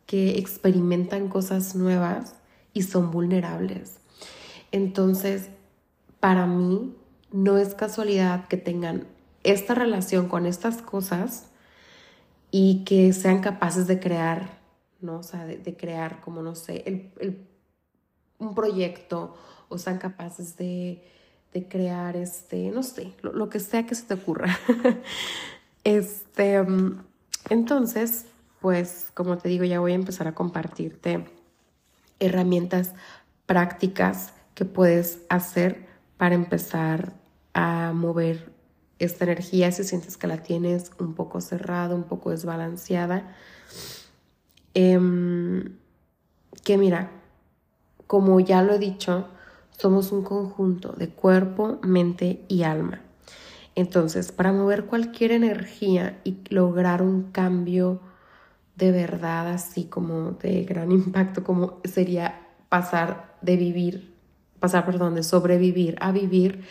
que 0.05 0.38
experimentan 0.38 1.27
cosas 1.29 1.75
nuevas 1.75 2.36
y 2.74 2.84
son 2.84 3.12
vulnerables. 3.12 3.98
Entonces, 4.72 5.50
para 6.19 6.46
mí, 6.46 6.96
no 7.31 7.57
es 7.57 7.75
casualidad 7.75 8.48
que 8.48 8.57
tengan 8.57 9.07
esta 9.43 9.75
relación 9.75 10.27
con 10.27 10.46
estas 10.46 10.81
cosas 10.81 11.48
y 12.51 12.84
que 12.86 13.13
sean 13.13 13.41
capaces 13.41 13.88
de 13.88 14.00
crear, 14.00 14.60
¿no? 15.01 15.19
O 15.19 15.24
sea, 15.24 15.46
de, 15.46 15.77
crear 15.77 16.22
como, 16.22 16.41
no 16.41 16.55
sé, 16.55 17.12
un 18.39 18.55
proyecto 18.55 19.36
o 19.69 19.77
sean 19.77 19.97
capaces 19.97 20.57
de, 20.57 21.03
crear, 21.69 22.15
este, 22.15 22.69
no 22.69 22.83
sé, 22.83 23.13
lo, 23.24 23.50
que 23.50 23.59
sea 23.59 23.88
que 23.88 23.95
se 23.95 24.03
te 24.03 24.13
ocurra. 24.13 24.59
este, 25.83 26.63
entonces, 27.50 28.25
pues, 28.62 29.07
como 29.15 29.39
te 29.39 29.50
digo, 29.50 29.63
ya 29.63 29.79
voy 29.79 29.93
a 29.93 29.95
empezar 29.95 30.27
a 30.27 30.36
compartirte 30.36 31.25
herramientas 32.19 32.93
prácticas 33.47 34.33
que 34.53 34.65
puedes 34.65 35.19
hacer 35.29 35.88
para 36.17 36.36
empezar 36.36 37.13
a 37.53 37.91
mover 37.93 38.51
esta 39.00 39.25
energía, 39.25 39.71
si 39.71 39.83
sientes 39.83 40.17
que 40.17 40.27
la 40.27 40.43
tienes 40.43 40.91
un 41.00 41.13
poco 41.13 41.41
cerrada, 41.41 41.95
un 41.95 42.03
poco 42.03 42.31
desbalanceada, 42.31 43.36
em, 44.74 45.75
que 46.63 46.77
mira, 46.77 47.12
como 48.07 48.39
ya 48.39 48.62
lo 48.62 48.74
he 48.74 48.79
dicho, 48.79 49.27
somos 49.77 50.12
un 50.12 50.24
conjunto 50.24 50.93
de 50.93 51.10
cuerpo, 51.10 51.79
mente 51.84 52.41
y 52.48 52.63
alma. 52.63 53.01
Entonces, 53.75 54.31
para 54.31 54.51
mover 54.51 54.86
cualquier 54.86 55.31
energía 55.31 56.19
y 56.24 56.38
lograr 56.50 57.03
un 57.03 57.31
cambio 57.31 58.00
de 58.75 58.91
verdad, 58.91 59.50
así 59.50 59.86
como 59.86 60.31
de 60.31 60.63
gran 60.63 60.91
impacto, 60.93 61.43
como 61.43 61.79
sería 61.84 62.48
pasar 62.69 63.38
de 63.41 63.55
vivir, 63.55 64.13
pasar, 64.60 64.86
perdón, 64.86 65.15
de 65.15 65.24
sobrevivir 65.24 65.96
a 66.00 66.12
vivir, 66.12 66.63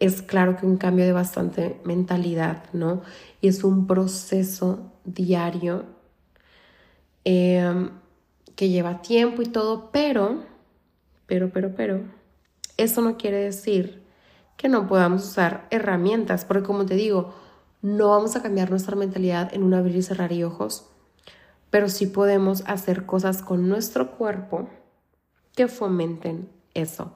es 0.00 0.22
claro 0.22 0.56
que 0.56 0.66
un 0.66 0.76
cambio 0.76 1.04
de 1.04 1.12
bastante 1.12 1.80
mentalidad, 1.84 2.64
¿no? 2.72 3.02
Y 3.40 3.48
es 3.48 3.62
un 3.62 3.86
proceso 3.86 4.90
diario 5.04 5.84
em, 7.24 7.90
que 8.56 8.68
lleva 8.68 9.02
tiempo 9.02 9.42
y 9.42 9.46
todo, 9.46 9.90
pero, 9.92 10.42
pero, 11.26 11.50
pero, 11.50 11.74
pero, 11.74 12.00
eso 12.76 13.00
no 13.00 13.16
quiere 13.16 13.38
decir 13.38 14.02
que 14.56 14.68
no 14.68 14.86
podamos 14.86 15.24
usar 15.24 15.66
herramientas, 15.70 16.44
porque 16.44 16.62
como 16.62 16.86
te 16.86 16.94
digo, 16.94 17.34
no 17.82 18.10
vamos 18.10 18.36
a 18.36 18.42
cambiar 18.42 18.70
nuestra 18.70 18.96
mentalidad 18.96 19.52
en 19.52 19.62
un 19.62 19.74
abrir 19.74 19.96
y 19.96 20.02
cerrar 20.02 20.32
y 20.32 20.44
ojos, 20.44 20.86
pero 21.70 21.88
sí 21.88 22.06
podemos 22.06 22.62
hacer 22.66 23.04
cosas 23.06 23.42
con 23.42 23.68
nuestro 23.68 24.12
cuerpo 24.12 24.68
que 25.54 25.68
fomenten 25.68 26.48
eso. 26.72 27.12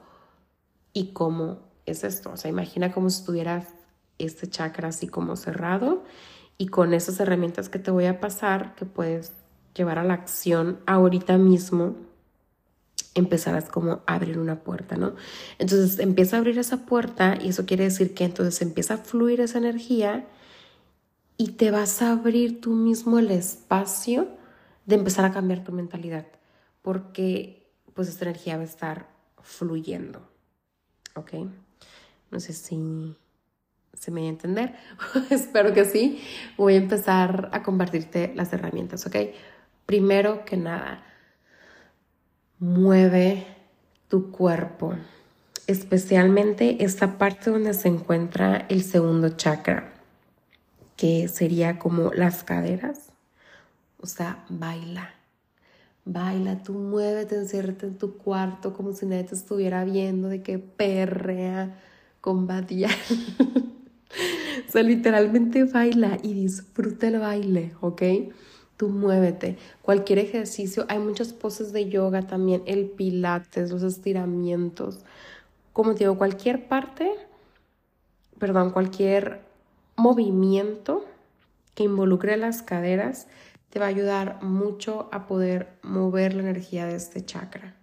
¿Y 0.93 1.13
cómo 1.13 1.69
es 1.89 2.03
esto. 2.03 2.31
O 2.31 2.37
sea, 2.37 2.49
imagina 2.49 2.91
como 2.91 3.09
si 3.09 3.19
estuvieras 3.19 3.67
este 4.17 4.49
chakra 4.49 4.89
así 4.89 5.07
como 5.07 5.35
cerrado 5.35 6.03
y 6.57 6.67
con 6.67 6.93
esas 6.93 7.19
herramientas 7.19 7.69
que 7.69 7.79
te 7.79 7.91
voy 7.91 8.05
a 8.05 8.19
pasar, 8.19 8.75
que 8.75 8.85
puedes 8.85 9.33
llevar 9.73 9.99
a 9.99 10.03
la 10.03 10.13
acción 10.13 10.79
ahorita 10.85 11.37
mismo, 11.37 11.95
empezarás 13.15 13.69
como 13.69 13.91
a 13.91 14.15
abrir 14.15 14.37
una 14.39 14.61
puerta, 14.61 14.95
¿no? 14.95 15.15
Entonces 15.57 15.99
empieza 15.99 16.35
a 16.35 16.39
abrir 16.39 16.57
esa 16.59 16.85
puerta 16.85 17.37
y 17.41 17.49
eso 17.49 17.65
quiere 17.65 17.85
decir 17.85 18.13
que 18.13 18.23
entonces 18.23 18.61
empieza 18.61 18.95
a 18.95 18.97
fluir 18.97 19.41
esa 19.41 19.57
energía 19.57 20.27
y 21.37 21.51
te 21.53 21.71
vas 21.71 22.01
a 22.01 22.11
abrir 22.11 22.61
tú 22.61 22.71
mismo 22.71 23.19
el 23.19 23.31
espacio 23.31 24.27
de 24.85 24.95
empezar 24.95 25.25
a 25.25 25.31
cambiar 25.31 25.63
tu 25.63 25.71
mentalidad, 25.71 26.27
porque 26.81 27.71
pues 27.93 28.07
esta 28.09 28.25
energía 28.25 28.57
va 28.57 28.63
a 28.63 28.65
estar 28.65 29.09
fluyendo, 29.41 30.21
¿ok? 31.15 31.33
No 32.31 32.39
sé 32.39 32.53
si 32.53 33.15
se 33.93 34.11
me 34.11 34.21
va 34.21 34.27
a 34.27 34.29
entender. 34.29 34.75
Espero 35.29 35.73
que 35.73 35.85
sí. 35.85 36.21
Voy 36.57 36.75
a 36.75 36.77
empezar 36.77 37.49
a 37.51 37.63
compartirte 37.63 38.31
las 38.35 38.51
herramientas, 38.53 39.05
¿ok? 39.05 39.15
Primero 39.85 40.45
que 40.45 40.57
nada, 40.57 41.03
mueve 42.59 43.45
tu 44.09 44.31
cuerpo, 44.31 44.95
especialmente 45.67 46.83
esta 46.83 47.17
parte 47.17 47.51
donde 47.51 47.73
se 47.73 47.87
encuentra 47.87 48.65
el 48.69 48.83
segundo 48.83 49.29
chakra, 49.29 49.93
que 50.97 51.27
sería 51.27 51.79
como 51.79 52.11
las 52.13 52.43
caderas. 52.43 53.11
O 54.01 54.07
sea, 54.07 54.43
baila. 54.49 55.13
Baila, 56.05 56.63
tú 56.63 56.73
muévete, 56.73 57.35
enciérrate 57.35 57.85
en 57.85 57.97
tu 57.97 58.17
cuarto 58.17 58.73
como 58.73 58.93
si 58.93 59.05
nadie 59.05 59.25
te 59.25 59.35
estuviera 59.35 59.83
viendo, 59.85 60.27
de 60.27 60.41
que 60.41 60.57
perrea 60.57 61.79
combatía. 62.19 62.89
o 64.67 64.71
sea, 64.71 64.83
literalmente 64.83 65.65
baila 65.65 66.17
y 66.23 66.33
disfruta 66.33 67.07
el 67.07 67.19
baile, 67.19 67.73
¿ok? 67.81 68.01
Tú 68.79 68.87
muévete. 68.87 69.57
Cualquier 69.81 70.19
ejercicio, 70.19 70.85
hay 70.87 70.99
muchas 70.99 71.33
poses 71.33 71.73
de 71.73 71.89
yoga 71.89 72.21
también, 72.21 72.63
el 72.65 72.85
pilates, 72.85 73.71
los 73.71 73.83
estiramientos. 73.83 74.99
Como 75.73 75.95
te 75.95 76.05
digo, 76.05 76.17
cualquier 76.17 76.69
parte, 76.69 77.11
perdón, 78.39 78.69
cualquier 78.69 79.41
movimiento 79.97 81.03
que 81.75 81.83
involucre 81.83 82.37
las 82.37 82.61
caderas 82.61 83.27
te 83.69 83.79
va 83.79 83.87
a 83.87 83.89
ayudar 83.89 84.41
mucho 84.43 85.09
a 85.11 85.27
poder 85.27 85.73
mover 85.83 86.33
la 86.33 86.43
energía 86.43 86.85
de 86.85 86.95
este 86.95 87.25
chakra. 87.25 87.75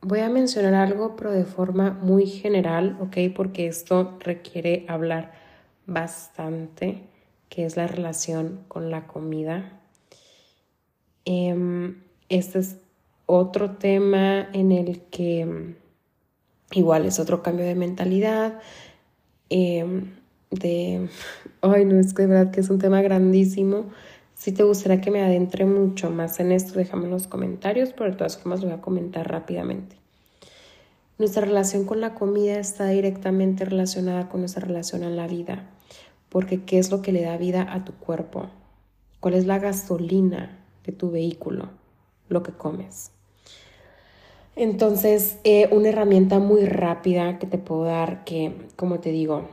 Voy 0.00 0.20
a 0.20 0.30
mencionar 0.30 0.72
algo, 0.72 1.14
pero 1.14 1.30
de 1.30 1.44
forma 1.44 1.90
muy 1.90 2.26
general, 2.26 2.96
¿ok? 3.02 3.34
Porque 3.36 3.66
esto 3.66 4.16
requiere 4.18 4.86
hablar 4.88 5.34
bastante, 5.84 7.11
que 7.52 7.66
es 7.66 7.76
la 7.76 7.86
relación 7.86 8.60
con 8.68 8.90
la 8.90 9.06
comida. 9.06 9.78
Em, 11.26 12.02
este 12.30 12.60
es 12.60 12.78
otro 13.26 13.72
tema 13.72 14.48
en 14.54 14.72
el 14.72 15.02
que 15.02 15.76
igual 16.72 17.04
es 17.04 17.18
otro 17.20 17.42
cambio 17.42 17.66
de 17.66 17.74
mentalidad. 17.74 18.58
Em, 19.50 20.14
de, 20.50 21.10
ay, 21.60 21.84
no, 21.84 22.00
es 22.00 22.14
que 22.14 22.22
de 22.22 22.28
verdad 22.28 22.52
que 22.52 22.60
es 22.60 22.70
un 22.70 22.78
tema 22.78 23.02
grandísimo 23.02 23.90
si 24.34 24.50
te 24.50 24.64
gustaría 24.64 25.00
que 25.00 25.12
me 25.12 25.22
adentre 25.22 25.66
mucho 25.66 26.10
más 26.10 26.40
en 26.40 26.50
esto, 26.50 26.76
déjame 26.76 27.04
en 27.04 27.12
los 27.12 27.28
comentarios, 27.28 27.92
pero 27.92 28.10
de 28.10 28.16
todas 28.16 28.38
formas 28.38 28.60
lo 28.60 28.70
voy 28.70 28.76
a 28.76 28.80
comentar 28.80 29.30
rápidamente. 29.30 29.94
Nuestra 31.16 31.42
relación 31.44 31.84
con 31.84 32.00
la 32.00 32.14
comida 32.14 32.58
está 32.58 32.88
directamente 32.88 33.64
relacionada 33.64 34.28
con 34.28 34.40
nuestra 34.40 34.66
relación 34.66 35.04
a 35.04 35.10
la 35.10 35.28
vida, 35.28 35.70
porque 36.32 36.64
¿qué 36.64 36.78
es 36.78 36.90
lo 36.90 37.02
que 37.02 37.12
le 37.12 37.22
da 37.22 37.36
vida 37.36 37.70
a 37.70 37.84
tu 37.84 37.92
cuerpo? 37.92 38.48
¿Cuál 39.20 39.34
es 39.34 39.44
la 39.44 39.58
gasolina 39.58 40.64
de 40.84 40.92
tu 40.92 41.10
vehículo? 41.10 41.68
Lo 42.30 42.42
que 42.42 42.52
comes. 42.52 43.10
Entonces, 44.56 45.36
eh, 45.44 45.68
una 45.70 45.90
herramienta 45.90 46.38
muy 46.38 46.64
rápida 46.64 47.38
que 47.38 47.46
te 47.46 47.58
puedo 47.58 47.84
dar, 47.84 48.24
que 48.24 48.54
como 48.76 48.98
te 48.98 49.12
digo, 49.12 49.46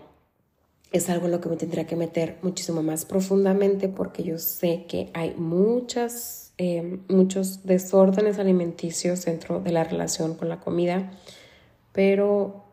es 0.93 1.09
algo 1.09 1.25
en 1.25 1.33
lo 1.33 1.41
que 1.41 1.49
me 1.49 1.57
tendría 1.57 1.85
que 1.85 1.97
meter 1.97 2.37
muchísimo 2.43 2.81
más 2.81 3.03
profundamente 3.03 3.89
porque 3.89 4.23
yo 4.23 4.37
sé 4.39 4.85
que 4.87 5.09
hay 5.13 5.35
muchas, 5.35 6.53
eh, 6.57 6.99
muchos 7.09 7.65
desórdenes 7.65 8.39
alimenticios 8.39 9.25
dentro 9.25 9.59
de 9.59 9.73
la 9.73 9.83
relación 9.83 10.35
con 10.35 10.47
la 10.47 10.61
comida, 10.61 11.11
pero 11.91 12.68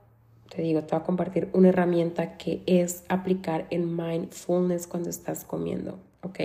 te 0.57 0.63
digo, 0.63 0.81
te 0.85 0.95
voy 0.95 1.03
a 1.03 1.05
compartir 1.05 1.51
una 1.53 1.69
herramienta 1.69 2.39
que 2.39 2.63
es 2.65 3.05
aplicar 3.11 3.67
en 3.69 3.95
mindfulness 3.95 4.87
cuando 4.87 5.11
estás 5.11 5.45
comiendo, 5.45 5.99
¿ok? 6.23 6.41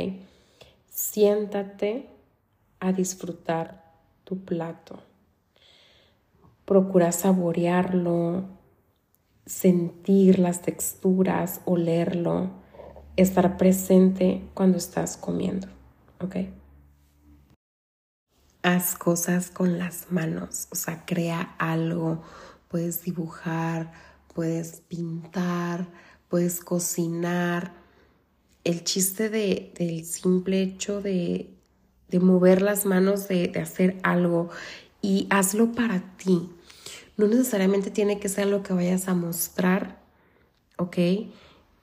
Siéntate 0.89 2.10
a 2.82 2.91
disfrutar 2.91 3.86
tu 4.25 4.44
plato. 4.44 5.00
Procura 6.65 7.13
saborearlo, 7.13 8.44
sentir 9.46 10.39
las 10.39 10.62
texturas, 10.62 11.62
olerlo, 11.63 12.50
estar 13.15 13.56
presente 13.56 14.41
cuando 14.53 14.77
estás 14.77 15.15
comiendo, 15.15 15.70
¿ok? 16.20 16.36
Haz 18.62 18.96
cosas 18.96 19.50
con 19.50 19.80
las 19.80 20.12
manos, 20.12 20.68
o 20.70 20.75
sea, 20.75 21.06
crea 21.06 21.56
algo, 21.58 22.22
puedes 22.72 23.04
dibujar, 23.04 23.92
puedes 24.34 24.82
pintar, 24.88 25.88
puedes 26.30 26.62
cocinar. 26.62 27.74
El 28.63 28.84
chiste 28.84 29.30
de, 29.30 29.74
del 29.78 30.06
simple 30.06 30.63
hecho 30.63 31.01
de, 31.01 31.54
de 32.08 32.20
mover 32.20 32.63
las 32.63 32.86
manos, 32.86 33.28
de, 33.28 33.50
de 33.50 33.60
hacer 33.60 34.00
algo 34.01 34.50
y 35.01 35.28
hazlo 35.30 35.74
para 35.74 36.16
ti 36.18 36.50
no 37.22 37.28
necesariamente 37.28 37.92
tiene 37.92 38.20
que 38.20 38.30
ser 38.30 38.48
lo 38.48 38.63
que 38.63 38.74
vayas 38.74 39.08
a 39.08 39.13
mostrar, 39.13 40.01
¿ok? 40.78 40.98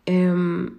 Em, 0.07 0.79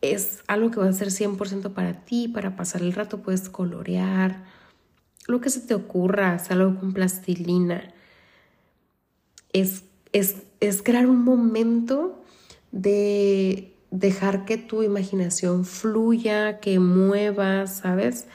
es 0.00 0.42
algo 0.46 0.70
que 0.70 0.80
va 0.80 0.88
a 0.88 0.92
ser 0.92 1.08
100% 1.10 1.72
para 1.72 2.04
ti, 2.04 2.28
para 2.28 2.56
pasar 2.56 2.82
el 2.82 2.92
rato, 2.92 3.22
puedes 3.22 3.48
colorear, 3.48 4.44
lo 5.26 5.40
que 5.40 5.50
se 5.50 5.60
te 5.60 5.74
ocurra, 5.74 6.34
hacer 6.34 6.58
algo 6.58 6.78
con 6.78 6.92
plastilina. 6.92 7.92
Es, 9.54 9.84
es, 10.12 10.36
es 10.60 10.82
crear 10.82 11.06
un 11.06 11.24
momento 11.24 12.22
de 12.70 13.74
dejar 13.90 14.44
que 14.44 14.58
tu 14.58 14.82
imaginación 14.82 15.64
fluya, 15.64 16.60
que 16.60 16.78
muevas, 16.78 17.78
¿sabes? 17.78 18.26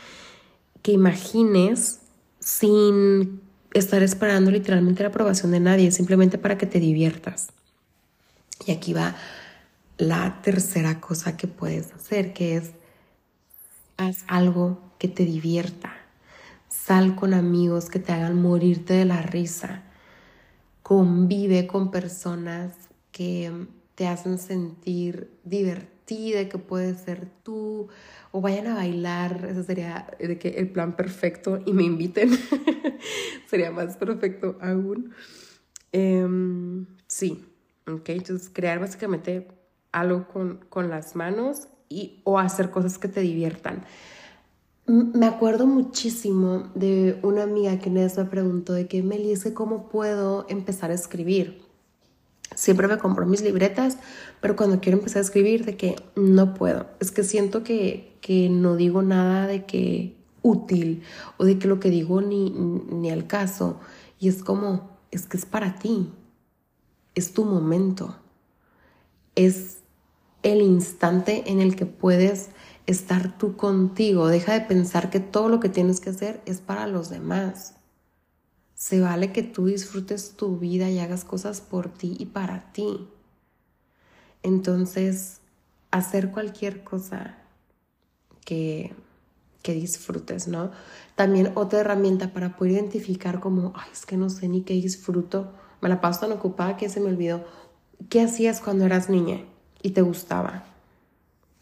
Que 0.81 0.93
imagines 0.93 1.99
sin 2.39 3.41
estar 3.73 4.01
esperando 4.01 4.49
literalmente 4.49 5.03
la 5.03 5.09
aprobación 5.09 5.51
de 5.51 5.59
nadie, 5.59 5.91
simplemente 5.91 6.37
para 6.37 6.57
que 6.57 6.65
te 6.65 6.79
diviertas. 6.79 7.49
Y 8.65 8.71
aquí 8.71 8.93
va 8.93 9.15
la 9.97 10.41
tercera 10.41 11.01
cosa 11.01 11.37
que 11.37 11.47
puedes 11.47 11.93
hacer, 11.93 12.33
que 12.33 12.55
es 12.55 12.71
haz 13.97 14.23
algo 14.27 14.81
que 14.97 15.09
te 15.09 15.25
divierta. 15.25 15.93
Sal 16.69 17.15
con 17.15 17.33
amigos 17.33 17.89
que 17.89 17.99
te 17.99 18.13
hagan 18.13 18.41
morirte 18.41 18.93
de 18.93 19.05
la 19.05 19.21
risa. 19.21 19.83
Convive 20.89 21.67
con 21.67 21.91
personas 21.91 22.73
que 23.11 23.51
te 23.93 24.07
hacen 24.07 24.39
sentir 24.39 25.29
divertida, 25.43 26.49
que 26.49 26.57
puedes 26.57 27.01
ser 27.01 27.27
tú, 27.43 27.89
o 28.31 28.41
vayan 28.41 28.65
a 28.65 28.73
bailar, 28.73 29.45
ese 29.51 29.63
sería 29.63 30.07
de 30.17 30.39
que 30.39 30.49
el 30.49 30.71
plan 30.71 30.95
perfecto 30.95 31.61
y 31.63 31.73
me 31.73 31.83
inviten, 31.83 32.31
sería 33.47 33.69
más 33.69 33.97
perfecto 33.97 34.57
aún. 34.61 35.13
Em, 35.91 36.87
sí, 37.05 37.45
ok, 37.85 38.09
entonces 38.09 38.49
crear 38.51 38.79
básicamente 38.79 39.47
algo 39.91 40.27
con, 40.27 40.65
con 40.69 40.89
las 40.89 41.15
manos 41.15 41.67
y, 41.87 42.19
o 42.23 42.39
hacer 42.39 42.71
cosas 42.71 42.97
que 42.97 43.09
te 43.09 43.21
diviertan. 43.21 43.85
Me 44.89 45.27
acuerdo 45.27 45.67
muchísimo 45.67 46.71
de 46.73 47.19
una 47.21 47.43
amiga 47.43 47.77
que 47.77 47.91
una 47.91 48.01
vez 48.01 48.17
me 48.17 48.25
preguntó 48.25 48.73
de 48.73 48.87
que, 48.87 49.03
Meli, 49.03 49.35
¿cómo 49.53 49.87
puedo 49.87 50.47
empezar 50.49 50.89
a 50.89 50.95
escribir? 50.95 51.61
Siempre 52.55 52.87
me 52.87 52.97
compro 52.97 53.27
mis 53.27 53.43
libretas, 53.43 53.99
pero 54.41 54.55
cuando 54.55 54.79
quiero 54.79 54.97
empezar 54.97 55.19
a 55.19 55.25
escribir, 55.25 55.63
de 55.63 55.77
que 55.77 55.95
no 56.15 56.55
puedo. 56.55 56.87
Es 56.99 57.11
que 57.11 57.23
siento 57.23 57.63
que, 57.63 58.17
que 58.19 58.49
no 58.49 58.77
digo 58.77 59.03
nada 59.03 59.45
de 59.45 59.67
que 59.67 60.17
útil 60.41 61.03
o 61.37 61.43
de 61.45 61.59
que 61.59 61.67
lo 61.67 61.79
que 61.79 61.91
digo 61.91 62.21
ni, 62.21 62.49
ni 62.49 63.11
al 63.11 63.27
caso. 63.27 63.79
Y 64.19 64.27
es 64.27 64.41
como, 64.41 64.97
es 65.11 65.27
que 65.27 65.37
es 65.37 65.45
para 65.45 65.75
ti. 65.75 66.11
Es 67.13 67.31
tu 67.31 67.45
momento. 67.45 68.15
Es 69.35 69.81
el 70.41 70.63
instante 70.63 71.43
en 71.45 71.59
el 71.59 71.75
que 71.75 71.85
puedes 71.85 72.49
estar 72.89 73.37
tú 73.37 73.55
contigo. 73.55 74.27
Deja 74.27 74.53
de 74.53 74.61
pensar 74.61 75.09
que 75.09 75.19
todo 75.19 75.49
lo 75.49 75.59
que 75.59 75.69
tienes 75.69 75.99
que 75.99 76.09
hacer 76.09 76.41
es 76.45 76.59
para 76.59 76.87
los 76.87 77.09
demás. 77.09 77.75
Se 78.73 78.99
vale 78.99 79.31
que 79.31 79.43
tú 79.43 79.65
disfrutes 79.65 80.35
tu 80.35 80.57
vida 80.57 80.89
y 80.89 80.99
hagas 80.99 81.23
cosas 81.23 81.61
por 81.61 81.89
ti 81.89 82.15
y 82.17 82.27
para 82.27 82.71
ti. 82.71 83.07
Entonces, 84.41 85.41
hacer 85.91 86.31
cualquier 86.31 86.83
cosa 86.83 87.37
que, 88.45 88.95
que 89.61 89.73
disfrutes, 89.73 90.47
¿no? 90.47 90.71
También 91.15 91.51
otra 91.55 91.81
herramienta 91.81 92.33
para 92.33 92.55
poder 92.55 92.73
identificar 92.73 93.39
como, 93.39 93.73
ay, 93.75 93.89
es 93.91 94.05
que 94.05 94.17
no 94.17 94.29
sé 94.29 94.47
ni 94.47 94.61
qué 94.61 94.73
disfruto, 94.73 95.51
me 95.81 95.89
la 95.89 96.01
paso 96.01 96.21
tan 96.21 96.31
ocupada 96.31 96.77
que 96.77 96.89
se 96.89 97.01
me 97.01 97.09
olvidó. 97.09 97.45
¿Qué 98.09 98.21
hacías 98.21 98.61
cuando 98.61 98.85
eras 98.85 99.09
niña 99.09 99.43
y 99.83 99.91
te 99.91 100.01
gustaba? 100.01 100.68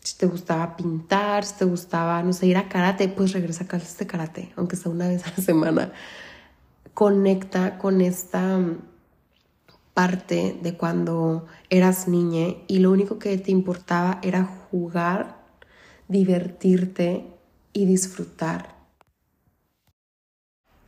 Si 0.08 0.17
te 0.17 0.26
gustaba 0.26 0.78
pintar, 0.78 1.43
si 1.43 1.56
te 1.56 1.65
gustaba, 1.65 2.24
no 2.24 2.32
sé, 2.32 2.48
ir 2.48 2.56
a 2.56 2.70
karate, 2.70 3.10
pues 3.10 3.34
regresa 3.34 3.65
a 3.65 3.67
clases 3.67 3.98
de 3.98 4.08
karate, 4.08 4.54
aunque 4.56 4.78
sea 4.78 4.89
una 4.89 5.10
vez 5.10 5.26
a 5.28 5.32
la 5.36 5.43
semana 5.43 5.91
conecta 6.93 7.78
con 7.78 8.00
esta 8.00 8.60
parte 9.93 10.58
de 10.63 10.78
cuando 10.78 11.46
eras 11.70 12.08
niña 12.08 12.56
y 12.67 12.80
lo 12.80 12.89
único 12.89 13.20
que 13.20 13.38
te 13.38 13.52
importaba 13.52 14.20
era 14.24 14.46
jugar, 14.46 15.46
divertirte 16.08 17.28
y 17.74 17.86
disfrutar. 17.86 18.78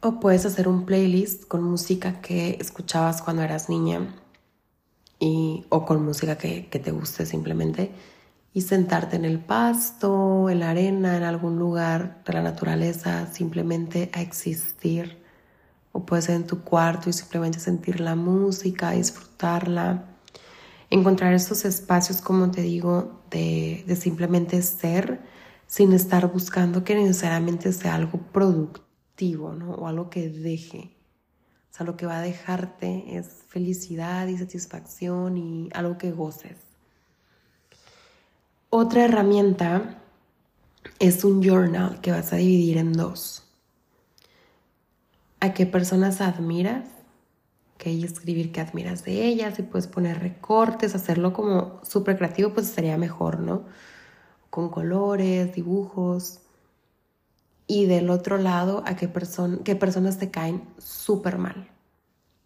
O 0.02 0.20
puedes 0.20 0.48
hacer 0.48 0.70
un 0.70 0.86
playlist 0.86 1.44
con 1.44 1.62
música 1.62 2.22
que 2.22 2.58
escuchabas 2.60 3.22
cuando 3.22 3.44
eras 3.44 3.68
niña 3.68 4.16
y, 5.20 5.66
o 5.68 5.86
con 5.86 6.06
música 6.06 6.38
que 6.38 6.64
te 6.64 6.92
guste 6.92 7.26
simplemente 7.26 7.92
y 8.54 8.62
sentarte 8.62 9.16
en 9.16 9.26
el 9.26 9.40
pasto, 9.40 10.50
en 10.50 10.60
la 10.60 10.72
arena, 10.72 11.18
en 11.18 11.24
algún 11.24 11.60
lugar 11.60 12.24
de 12.26 12.34
la 12.34 12.42
naturaleza, 12.42 13.28
simplemente 13.32 14.10
a 14.14 14.22
existir 14.22 15.20
o 15.92 16.06
puede 16.06 16.22
ser 16.22 16.36
en 16.36 16.48
tu 16.48 16.64
cuarto 16.64 17.10
y 17.10 17.14
simplemente 17.14 17.60
sentir 17.60 18.00
la 18.00 18.16
música, 18.16 18.92
disfrutarla. 18.92 20.06
Encontrar 20.90 21.34
estos 21.34 21.66
espacios, 21.66 22.22
como 22.22 22.52
te 22.52 22.62
digo, 22.62 23.22
de, 23.30 23.84
simplemente 24.00 24.62
ser, 24.62 25.22
sin 25.68 25.94
estar 25.94 26.32
buscando 26.32 26.84
que 26.84 26.96
necesariamente 26.96 27.72
sea 27.74 27.96
algo 27.96 28.20
productivo, 28.32 29.54
¿no? 29.54 29.74
O 29.76 29.88
algo 29.88 30.10
que 30.10 30.30
deje. 30.30 30.96
O 31.72 31.74
sea, 31.76 31.86
lo 31.86 31.96
que 31.96 32.08
va 32.08 32.20
a 32.20 32.22
dejarte 32.22 33.18
es 33.18 33.28
felicidad 33.48 34.28
y 34.28 34.38
satisfacción 34.38 35.38
y 35.38 35.70
algo 35.74 35.98
que 35.98 36.12
goces. 36.12 36.69
Otra 38.72 39.06
herramienta 39.06 40.00
es 41.00 41.24
un 41.24 41.42
journal 41.42 42.02
que 42.02 42.12
vas 42.12 42.34
a 42.34 42.36
dividir 42.36 42.78
en 42.78 42.94
dos. 42.94 43.44
¿A 45.40 45.56
qué 45.56 45.66
personas 45.66 46.22
admiras? 46.22 46.88
Que 47.80 47.90
hay 47.90 48.04
escribir 48.04 48.52
qué 48.52 48.62
admiras 48.62 49.04
de 49.06 49.26
ellas 49.26 49.58
y 49.58 49.64
puedes 49.64 49.88
poner 49.88 50.20
recortes, 50.20 50.94
hacerlo 50.94 51.34
como 51.34 51.80
súper 51.84 52.18
creativo, 52.18 52.54
pues 52.54 52.68
sería 52.68 52.96
mejor, 52.96 53.40
¿no? 53.40 53.64
Con 54.52 54.70
colores, 54.70 55.56
dibujos. 55.56 56.42
Y 57.66 57.88
del 57.88 58.12
otro 58.12 58.38
lado, 58.38 58.84
a 58.86 58.96
qué, 58.96 59.10
qué 59.64 59.76
personas 59.76 60.20
te 60.20 60.30
caen 60.30 60.62
súper 60.78 61.40
mal. 61.40 61.70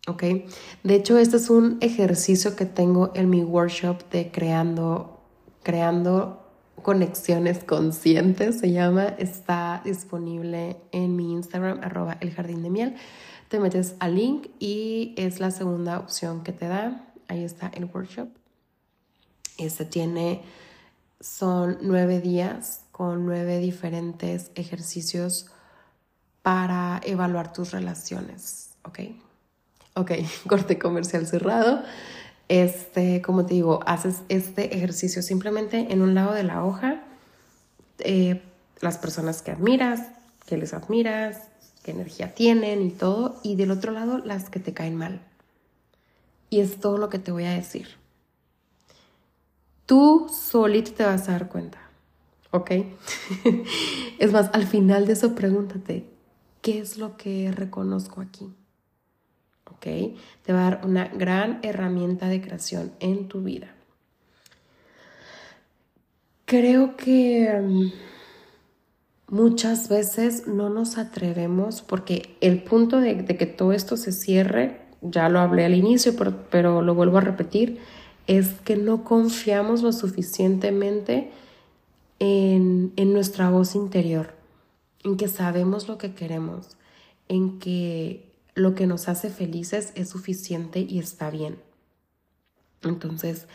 ¿Ok? 0.08 0.24
De 0.84 0.96
hecho, 0.96 1.18
este 1.18 1.36
es 1.36 1.50
un 1.50 1.80
ejercicio 1.82 2.56
que 2.56 2.66
tengo 2.66 3.12
en 3.14 3.30
mi 3.30 3.44
workshop 3.44 4.10
de 4.10 4.32
creando, 4.32 5.13
creando 5.64 6.44
Conexiones 6.82 7.64
Conscientes, 7.64 8.60
se 8.60 8.72
llama, 8.72 9.06
está 9.06 9.82
disponible 9.86 10.78
en 10.92 11.16
mi 11.16 11.32
Instagram, 11.34 11.80
arroba 11.82 12.18
el 12.20 12.34
jardín 12.34 12.62
de 12.64 12.70
miel. 12.70 12.96
Te 13.48 13.60
metes 13.60 13.96
al 14.00 14.16
link 14.16 14.48
y 14.60 15.14
es 15.18 15.40
la 15.40 15.52
segunda 15.52 16.00
opción 16.00 16.44
que 16.44 16.52
te 16.52 16.68
da. 16.68 17.08
Ahí 17.28 17.44
está 17.44 17.72
el 17.74 17.86
workshop. 17.86 18.28
Este 19.58 19.86
tiene, 19.86 20.42
son 21.20 21.78
nueve 21.82 22.20
días 22.20 22.82
con 22.92 23.26
nueve 23.26 23.60
diferentes 23.60 24.52
ejercicios 24.56 25.48
para 26.42 27.00
evaluar 27.06 27.54
tus 27.54 27.72
relaciones, 27.72 28.72
¿ok? 28.84 29.00
Ok, 29.96 30.12
corte 30.48 30.78
comercial 30.78 31.26
cerrado. 31.28 31.84
Este, 32.50 33.22
como 33.22 33.46
te 33.46 33.54
digo, 33.54 33.80
haces 33.86 34.22
este 34.30 34.76
ejercicio 34.76 35.22
simplemente 35.22 35.88
en 35.92 36.02
un 36.02 36.14
lado 36.14 36.34
de 36.34 36.44
la 36.44 36.64
hoja, 36.64 37.04
eh, 38.00 38.42
las 38.82 38.98
personas 38.98 39.42
que 39.42 39.52
admiras, 39.52 40.02
que 40.46 40.58
les 40.58 40.74
admiras, 40.74 41.48
qué 41.84 41.92
energía 41.92 42.34
tienen 42.34 42.82
y 42.82 42.92
todo, 42.92 43.40
y 43.44 43.56
del 43.56 43.72
otro 43.72 43.92
lado 43.92 44.18
las 44.20 44.50
que 44.50 44.60
te 44.60 44.74
caen 44.74 44.96
mal. 44.96 45.22
Y 46.50 46.60
es 46.60 46.80
todo 46.80 46.98
lo 46.98 47.10
que 47.10 47.20
te 47.20 47.32
voy 47.32 47.46
a 47.46 47.52
decir. 47.52 47.88
Tú 49.86 50.30
solito 50.30 50.94
te 50.94 51.04
vas 51.04 51.28
a 51.28 51.34
dar 51.34 51.50
cuenta, 51.50 51.80
¿ok? 52.52 52.72
es 54.20 54.32
más, 54.32 54.50
al 54.54 54.66
final 54.66 55.06
de 55.06 55.14
eso 55.14 55.36
pregúntate, 55.36 56.10
¿qué 56.62 56.80
es 56.80 56.98
lo 56.98 57.18
que 57.18 57.52
reconozco 57.52 58.22
aquí? 58.22 58.54
Te 59.84 60.54
va 60.54 60.60
a 60.68 60.70
dar 60.72 60.82
una 60.86 61.08
gran 61.08 61.60
herramienta 61.62 62.30
de 62.30 62.42
creación 62.42 62.94
en 63.00 63.28
tu 63.28 63.42
vida. 63.42 63.68
Creo 66.46 66.96
que 66.96 67.52
mm, 67.62 67.92
muchas 69.28 69.90
veces 69.90 70.48
no 70.48 70.70
nos 70.70 70.98
atrevemos 70.98 71.82
porque 71.82 72.36
el 72.40 72.64
punto 72.64 73.00
de, 73.00 73.26
que 73.26 73.46
todo 73.46 73.74
esto 73.74 73.98
se 73.98 74.14
cierre, 74.14 74.80
ya 75.02 75.28
lo 75.28 75.40
hablé 75.40 75.66
al 75.66 75.76
inicio, 75.76 76.16
pero, 76.16 76.34
pero 76.50 76.82
lo 76.82 76.96
vuelvo 76.96 77.18
a 77.18 77.22
repetir, 77.22 77.80
es 78.26 78.54
que 78.64 78.78
no 78.78 79.04
confiamos 79.04 79.84
lo 79.84 79.92
suficientemente 79.92 81.30
en, 82.20 82.94
en, 82.96 83.12
nuestra 83.12 83.50
voz 83.50 83.76
interior, 83.76 84.34
en 85.04 85.18
que 85.18 85.28
sabemos 85.28 85.90
lo 85.90 85.98
que 85.98 86.14
queremos, 86.14 86.78
en 87.28 87.60
que 87.60 88.33
lo 88.56 88.76
que 88.76 88.88
nos 88.88 89.08
hace 89.10 89.30
felices 89.30 89.92
es 89.96 90.10
suficiente 90.10 90.80
y 90.80 91.00
está 91.00 91.30
bien. 91.30 91.58
Entonces, 92.84 93.48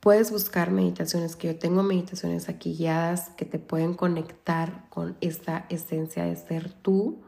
puedes 0.00 0.30
buscar 0.30 0.70
meditaciones, 0.70 1.36
que 1.36 1.48
yo 1.48 1.58
tengo 1.58 1.82
meditaciones 1.82 2.48
aquí 2.48 2.74
guiadas 2.74 3.30
que 3.36 3.44
te 3.44 3.58
pueden 3.58 3.94
conectar 3.94 4.86
con 4.88 5.16
esta 5.20 5.66
esencia 5.68 6.24
de 6.24 6.36
ser 6.36 6.72
tú, 6.72 7.22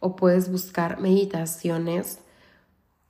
o 0.00 0.16
puedes 0.16 0.50
buscar 0.50 1.00
meditaciones 1.00 2.18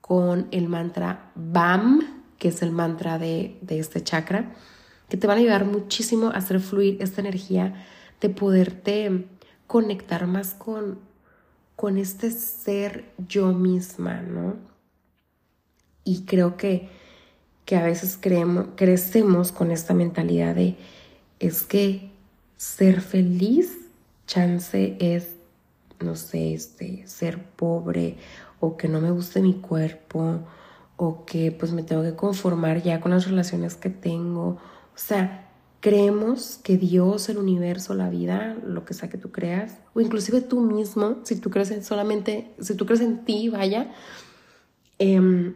con 0.00 0.48
el 0.50 0.68
mantra 0.68 1.33
BAM, 1.35 2.22
que 2.38 2.48
es 2.48 2.62
el 2.62 2.70
mantra 2.70 3.18
de, 3.18 3.59
de 3.62 3.79
este 3.79 4.02
chakra, 4.02 4.55
que 5.09 5.16
te 5.16 5.26
van 5.26 5.38
a 5.38 5.40
ayudar 5.40 5.64
muchísimo 5.64 6.29
a 6.29 6.37
hacer 6.37 6.61
fluir 6.61 6.98
esta 7.00 7.20
energía 7.20 7.87
de 8.20 8.29
poderte 8.29 9.26
conectar 9.66 10.26
más 10.26 10.55
con 10.55 10.98
con 11.76 11.98
este 11.98 12.30
ser 12.30 13.04
yo 13.28 13.52
misma, 13.52 14.22
¿no? 14.22 14.56
Y 16.04 16.22
creo 16.24 16.56
que, 16.56 16.88
que 17.64 17.76
a 17.76 17.84
veces 17.84 18.18
creemos, 18.20 18.68
crecemos 18.76 19.52
con 19.52 19.70
esta 19.70 19.92
mentalidad 19.92 20.54
de, 20.54 20.76
es 21.38 21.64
que 21.64 22.10
ser 22.56 23.02
feliz, 23.02 23.76
chance 24.26 24.96
es, 24.98 25.34
no 26.00 26.16
sé, 26.16 26.54
este, 26.54 27.06
ser 27.06 27.44
pobre 27.44 28.16
o 28.60 28.76
que 28.76 28.88
no 28.88 29.00
me 29.00 29.10
guste 29.10 29.42
mi 29.42 29.54
cuerpo 29.54 30.40
o 30.96 31.24
que 31.26 31.52
pues 31.52 31.72
me 31.72 31.82
tengo 31.82 32.02
que 32.02 32.14
conformar 32.14 32.82
ya 32.82 33.00
con 33.00 33.12
las 33.12 33.26
relaciones 33.26 33.76
que 33.76 33.90
tengo. 33.90 34.48
O 34.48 34.98
sea, 34.98 35.45
creemos 35.87 36.59
que 36.64 36.77
Dios, 36.77 37.29
el 37.29 37.38
universo, 37.38 37.94
la 37.94 38.11
vida, 38.11 38.57
lo 38.66 38.85
que 38.85 38.92
sea 38.92 39.09
que 39.09 39.18
tú 39.18 39.31
creas, 39.31 39.79
o 39.94 40.01
inclusive 40.01 40.40
tú 40.40 40.61
mismo, 40.61 41.18
si 41.22 41.37
tú 41.37 41.49
crees 41.49 41.70
en 41.70 41.85
solamente, 41.85 42.51
si 42.59 42.75
tú 42.75 42.87
crees 42.87 43.03
en 43.03 43.25
ti, 43.25 43.49
vaya, 43.51 43.94
em, 44.99 45.55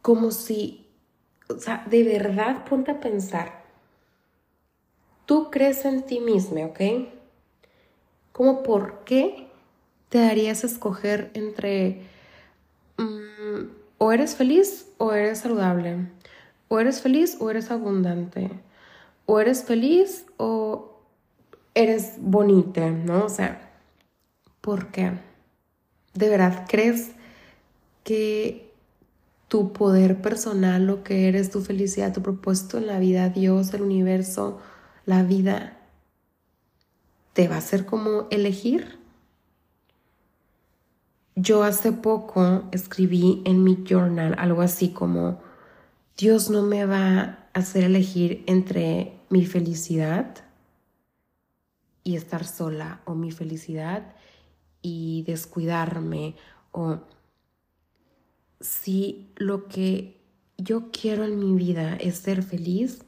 como 0.00 0.30
si, 0.30 0.86
o 1.50 1.58
sea, 1.58 1.84
de 1.90 2.04
verdad 2.04 2.64
ponte 2.64 2.90
a 2.90 3.00
pensar, 3.00 3.64
tú 5.26 5.50
crees 5.50 5.84
en 5.84 6.06
ti 6.06 6.18
mismo, 6.18 6.64
¿ok? 6.64 6.80
¿Cómo 8.32 8.62
por 8.62 9.04
qué 9.04 9.48
te 10.08 10.20
darías 10.20 10.64
a 10.64 10.68
escoger 10.68 11.30
entre 11.34 12.00
mm, 12.96 13.60
o 13.98 14.10
eres 14.10 14.36
feliz 14.36 14.86
o 14.96 15.12
eres 15.12 15.40
saludable? 15.40 15.98
O 16.68 16.80
eres 16.80 17.02
feliz 17.02 17.36
o 17.40 17.50
eres 17.50 17.70
abundante. 17.70 18.69
O 19.32 19.38
eres 19.38 19.62
feliz 19.62 20.26
o 20.38 21.04
eres 21.76 22.14
bonita, 22.18 22.90
¿no? 22.90 23.26
O 23.26 23.28
sea, 23.28 23.70
¿por 24.60 24.88
qué? 24.88 25.12
¿De 26.14 26.28
verdad 26.28 26.66
crees 26.68 27.12
que 28.02 28.72
tu 29.46 29.72
poder 29.72 30.20
personal, 30.20 30.84
lo 30.84 31.04
que 31.04 31.28
eres, 31.28 31.48
tu 31.52 31.60
felicidad, 31.60 32.12
tu 32.12 32.22
propósito 32.22 32.78
en 32.78 32.88
la 32.88 32.98
vida, 32.98 33.28
Dios, 33.28 33.72
el 33.72 33.82
universo, 33.82 34.58
la 35.06 35.22
vida, 35.22 35.78
te 37.32 37.46
va 37.46 37.54
a 37.54 37.58
hacer 37.58 37.86
como 37.86 38.26
elegir? 38.32 38.98
Yo 41.36 41.62
hace 41.62 41.92
poco 41.92 42.64
escribí 42.72 43.42
en 43.44 43.62
mi 43.62 43.84
journal 43.88 44.34
algo 44.38 44.60
así 44.60 44.88
como 44.88 45.38
Dios 46.18 46.50
no 46.50 46.62
me 46.62 46.84
va 46.84 47.20
a 47.20 47.48
hacer 47.54 47.84
elegir 47.84 48.42
entre 48.48 49.19
mi 49.30 49.46
felicidad 49.46 50.44
y 52.04 52.16
estar 52.16 52.44
sola 52.46 53.00
o 53.06 53.14
mi 53.14 53.32
felicidad 53.32 54.14
y 54.82 55.24
descuidarme 55.26 56.36
o 56.72 56.98
si 58.60 59.32
lo 59.36 59.66
que 59.68 60.20
yo 60.58 60.90
quiero 60.90 61.24
en 61.24 61.38
mi 61.38 61.54
vida 61.54 61.96
es 61.96 62.16
ser 62.16 62.42
feliz, 62.42 63.04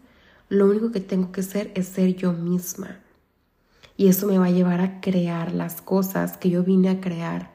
lo 0.49 0.67
único 0.67 0.91
que 0.91 1.01
tengo 1.01 1.33
que 1.33 1.43
ser 1.43 1.71
es 1.75 1.89
ser 1.89 2.17
yo 2.17 2.33
misma. 2.33 3.01
Y 3.99 4.09
eso 4.09 4.27
me 4.27 4.39
va 4.39 4.47
a 4.47 4.51
llevar 4.51 4.81
a 4.81 5.03
crear 5.03 5.53
las 5.53 5.83
cosas 5.83 6.39
que 6.39 6.49
yo 6.49 6.65
vine 6.65 6.89
a 6.89 7.01
crear 7.01 7.53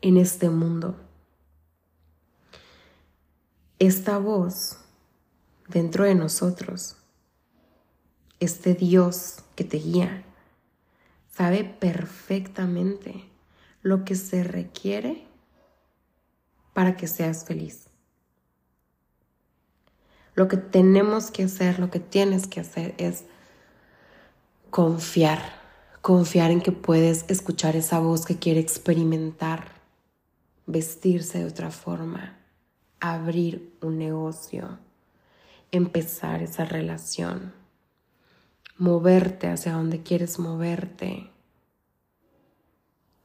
en 0.00 0.16
este 0.16 0.50
mundo 0.50 0.96
esta 3.86 4.16
voz 4.18 4.78
dentro 5.66 6.04
de 6.04 6.14
nosotros, 6.14 6.98
este 8.42 8.74
Dios 8.74 9.36
que 9.54 9.62
te 9.62 9.76
guía, 9.76 10.24
sabe 11.30 11.62
perfectamente 11.62 13.24
lo 13.82 14.04
que 14.04 14.16
se 14.16 14.42
requiere 14.42 15.28
para 16.72 16.96
que 16.96 17.06
seas 17.06 17.44
feliz. 17.44 17.86
Lo 20.34 20.48
que 20.48 20.56
tenemos 20.56 21.30
que 21.30 21.44
hacer, 21.44 21.78
lo 21.78 21.90
que 21.90 22.00
tienes 22.00 22.48
que 22.48 22.58
hacer 22.58 22.94
es 22.98 23.24
confiar, 24.70 25.60
confiar 26.00 26.50
en 26.50 26.62
que 26.62 26.72
puedes 26.72 27.24
escuchar 27.28 27.76
esa 27.76 28.00
voz 28.00 28.24
que 28.24 28.38
quiere 28.38 28.58
experimentar, 28.58 29.80
vestirse 30.66 31.38
de 31.38 31.44
otra 31.44 31.70
forma, 31.70 32.38
abrir 32.98 33.76
un 33.82 33.98
negocio, 33.98 34.80
empezar 35.70 36.42
esa 36.42 36.64
relación 36.64 37.61
moverte 38.76 39.48
hacia 39.48 39.72
donde 39.72 40.02
quieres 40.02 40.38
moverte. 40.38 41.30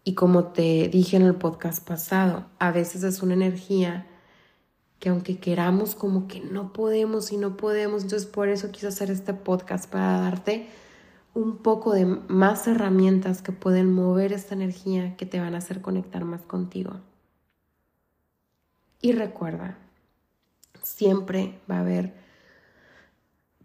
Y 0.04 0.16
como 0.16 0.46
te 0.46 0.88
dije 0.88 1.18
en 1.18 1.24
el 1.24 1.36
podcast 1.36 1.86
pasado, 1.86 2.46
a 2.60 2.72
veces 2.72 3.04
es 3.04 3.22
una 3.22 3.34
energía 3.34 4.08
que 5.00 5.10
aunque 5.10 5.38
queramos 5.38 5.96
como 5.96 6.28
que 6.28 6.40
no 6.40 6.74
podemos 6.74 7.32
y 7.32 7.38
no 7.38 7.58
podemos, 7.58 8.04
entonces 8.04 8.28
por 8.28 8.50
eso 8.50 8.72
quise 8.72 8.88
hacer 8.88 9.12
este 9.12 9.34
podcast 9.34 9.90
para 9.90 10.20
darte 10.20 10.68
un 11.34 11.58
poco 11.58 11.94
de 11.94 12.06
más 12.06 12.68
herramientas 12.68 13.42
que 13.42 13.52
pueden 13.52 13.94
mover 13.94 14.34
esta 14.34 14.56
energía 14.56 15.16
que 15.18 15.26
te 15.28 15.40
van 15.40 15.54
a 15.54 15.60
hacer 15.60 15.82
conectar 15.82 16.26
más 16.26 16.42
contigo. 16.42 17.02
Y 19.02 19.12
recuerda, 19.12 19.78
siempre 20.82 21.60
va 21.70 21.78
a 21.78 21.82
haber 21.82 22.27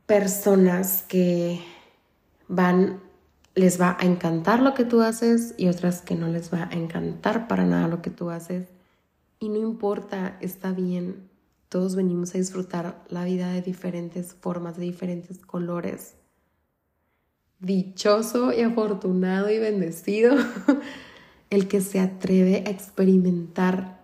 personas 0.07 1.05
que 1.09 1.61
van 2.49 3.01
les 3.55 3.81
va 3.81 3.97
a 4.01 4.07
encantar 4.07 4.61
lo 4.61 4.75
que 4.75 4.85
tú 4.85 5.03
haces 5.03 5.55
y 5.59 5.69
otras 5.69 6.01
que 6.01 6.15
no 6.15 6.29
les 6.29 6.53
va 6.53 6.69
a 6.71 6.75
encantar 6.75 7.49
para 7.49 7.65
nada 7.65 7.89
lo 7.89 8.01
que 8.01 8.11
tú 8.11 8.31
haces. 8.31 8.69
Y 9.41 9.49
no 9.49 9.59
importa, 9.59 10.39
está 10.41 10.73
bien. 10.73 11.29
Todos 11.69 11.97
venimos 11.97 12.35
a 12.35 12.39
disfrutar 12.39 13.05
la 13.09 13.25
vida 13.25 13.53
de 13.53 13.61
diferentes 13.61 14.35
formas, 14.35 14.77
de 14.77 14.85
diferentes 14.85 15.39
colores. 15.39 16.15
Dichoso 17.59 18.53
y 18.53 18.63
afortunado 18.63 19.51
y 19.51 19.59
bendecido 19.59 20.35
el 21.51 21.69
que 21.69 21.81
se 21.81 22.01
atreve 22.01 22.65
a 22.67 22.71
experimentar 22.71 24.01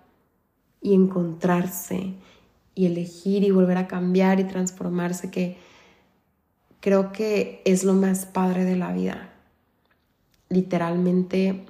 y 0.80 0.94
encontrarse 0.94 2.14
y 2.74 2.86
elegir 2.86 3.42
y 3.44 3.50
volver 3.50 3.78
a 3.78 3.88
cambiar 3.88 4.38
y 4.40 4.44
transformarse, 4.44 5.30
que 5.30 5.56
creo 6.80 7.12
que 7.12 7.62
es 7.64 7.84
lo 7.84 7.94
más 7.94 8.26
padre 8.26 8.64
de 8.64 8.76
la 8.76 8.92
vida 8.92 9.28
literalmente 10.48 11.66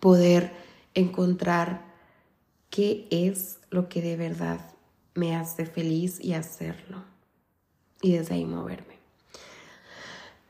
poder 0.00 0.52
encontrar 0.94 1.82
qué 2.70 3.06
es 3.10 3.58
lo 3.70 3.88
que 3.88 4.00
de 4.00 4.16
verdad 4.16 4.60
me 5.14 5.36
hace 5.36 5.66
feliz 5.66 6.18
y 6.20 6.34
hacerlo. 6.34 7.04
Y 8.00 8.12
desde 8.12 8.34
ahí 8.34 8.44
moverme. 8.44 8.98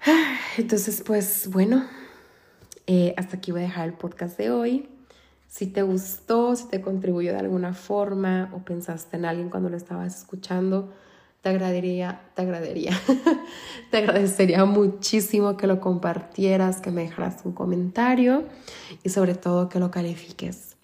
Entonces, 0.58 1.02
pues 1.06 1.48
bueno, 1.50 1.84
eh, 2.86 3.14
hasta 3.16 3.36
aquí 3.36 3.52
voy 3.52 3.62
a 3.62 3.64
dejar 3.64 3.88
el 3.88 3.94
podcast 3.94 4.36
de 4.38 4.50
hoy. 4.50 4.88
Si 5.48 5.66
te 5.66 5.82
gustó, 5.82 6.56
si 6.56 6.68
te 6.68 6.80
contribuyó 6.80 7.32
de 7.32 7.38
alguna 7.38 7.74
forma 7.74 8.50
o 8.52 8.64
pensaste 8.64 9.16
en 9.16 9.24
alguien 9.24 9.50
cuando 9.50 9.68
lo 9.68 9.76
estabas 9.76 10.18
escuchando, 10.18 10.92
te 11.44 11.50
agradecería, 11.50 12.22
te 12.34 12.40
agradecería, 12.40 12.98
te 13.90 13.98
agradecería 13.98 14.64
muchísimo 14.64 15.58
que 15.58 15.66
lo 15.66 15.78
compartieras, 15.78 16.80
que 16.80 16.90
me 16.90 17.02
dejaras 17.02 17.44
un 17.44 17.52
comentario 17.52 18.44
y 19.02 19.10
sobre 19.10 19.34
todo 19.34 19.68
que 19.68 19.78
lo 19.78 19.90
califiques. 19.90 20.74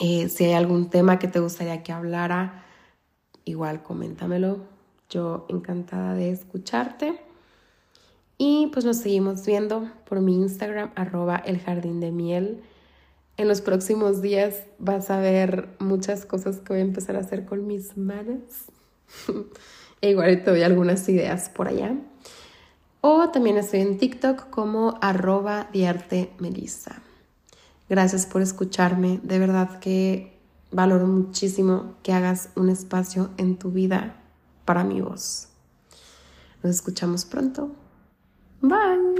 Eh, 0.00 0.28
si 0.28 0.46
hay 0.46 0.54
algún 0.54 0.90
tema 0.90 1.20
que 1.20 1.28
te 1.28 1.38
gustaría 1.38 1.84
que 1.84 1.92
hablara, 1.92 2.64
igual 3.44 3.84
coméntamelo. 3.84 4.58
Yo 5.08 5.46
encantada 5.48 6.14
de 6.14 6.32
escucharte. 6.32 7.20
Y 8.36 8.70
pues 8.72 8.84
nos 8.84 8.96
seguimos 8.96 9.46
viendo 9.46 9.88
por 10.04 10.20
mi 10.20 10.34
Instagram, 10.34 10.90
arroba 10.96 11.36
el 11.36 11.60
jardín 11.60 12.00
de 12.00 12.10
miel. 12.10 12.64
En 13.36 13.46
los 13.46 13.60
próximos 13.60 14.20
días 14.20 14.64
vas 14.80 15.12
a 15.12 15.20
ver 15.20 15.68
muchas 15.78 16.26
cosas 16.26 16.58
que 16.58 16.72
voy 16.72 16.80
a 16.80 16.84
empezar 16.84 17.14
a 17.14 17.20
hacer 17.20 17.44
con 17.44 17.68
mis 17.68 17.96
manos. 17.96 18.42
e 20.00 20.10
igual 20.10 20.42
te 20.42 20.50
doy 20.50 20.62
algunas 20.62 21.08
ideas 21.08 21.48
por 21.48 21.68
allá. 21.68 21.94
O 23.00 23.28
también 23.30 23.58
estoy 23.58 23.80
en 23.80 23.98
TikTok 23.98 24.48
como 24.50 24.98
arroba 25.02 25.68
melissa. 26.38 27.02
Gracias 27.88 28.24
por 28.24 28.40
escucharme. 28.40 29.20
De 29.22 29.38
verdad 29.38 29.78
que 29.78 30.38
valoro 30.72 31.06
muchísimo 31.06 31.96
que 32.02 32.12
hagas 32.12 32.48
un 32.56 32.70
espacio 32.70 33.30
en 33.36 33.58
tu 33.58 33.70
vida 33.70 34.16
para 34.64 34.84
mi 34.84 35.00
voz. 35.00 35.48
Nos 36.62 36.76
escuchamos 36.76 37.26
pronto. 37.26 37.70
Bye. 38.62 39.13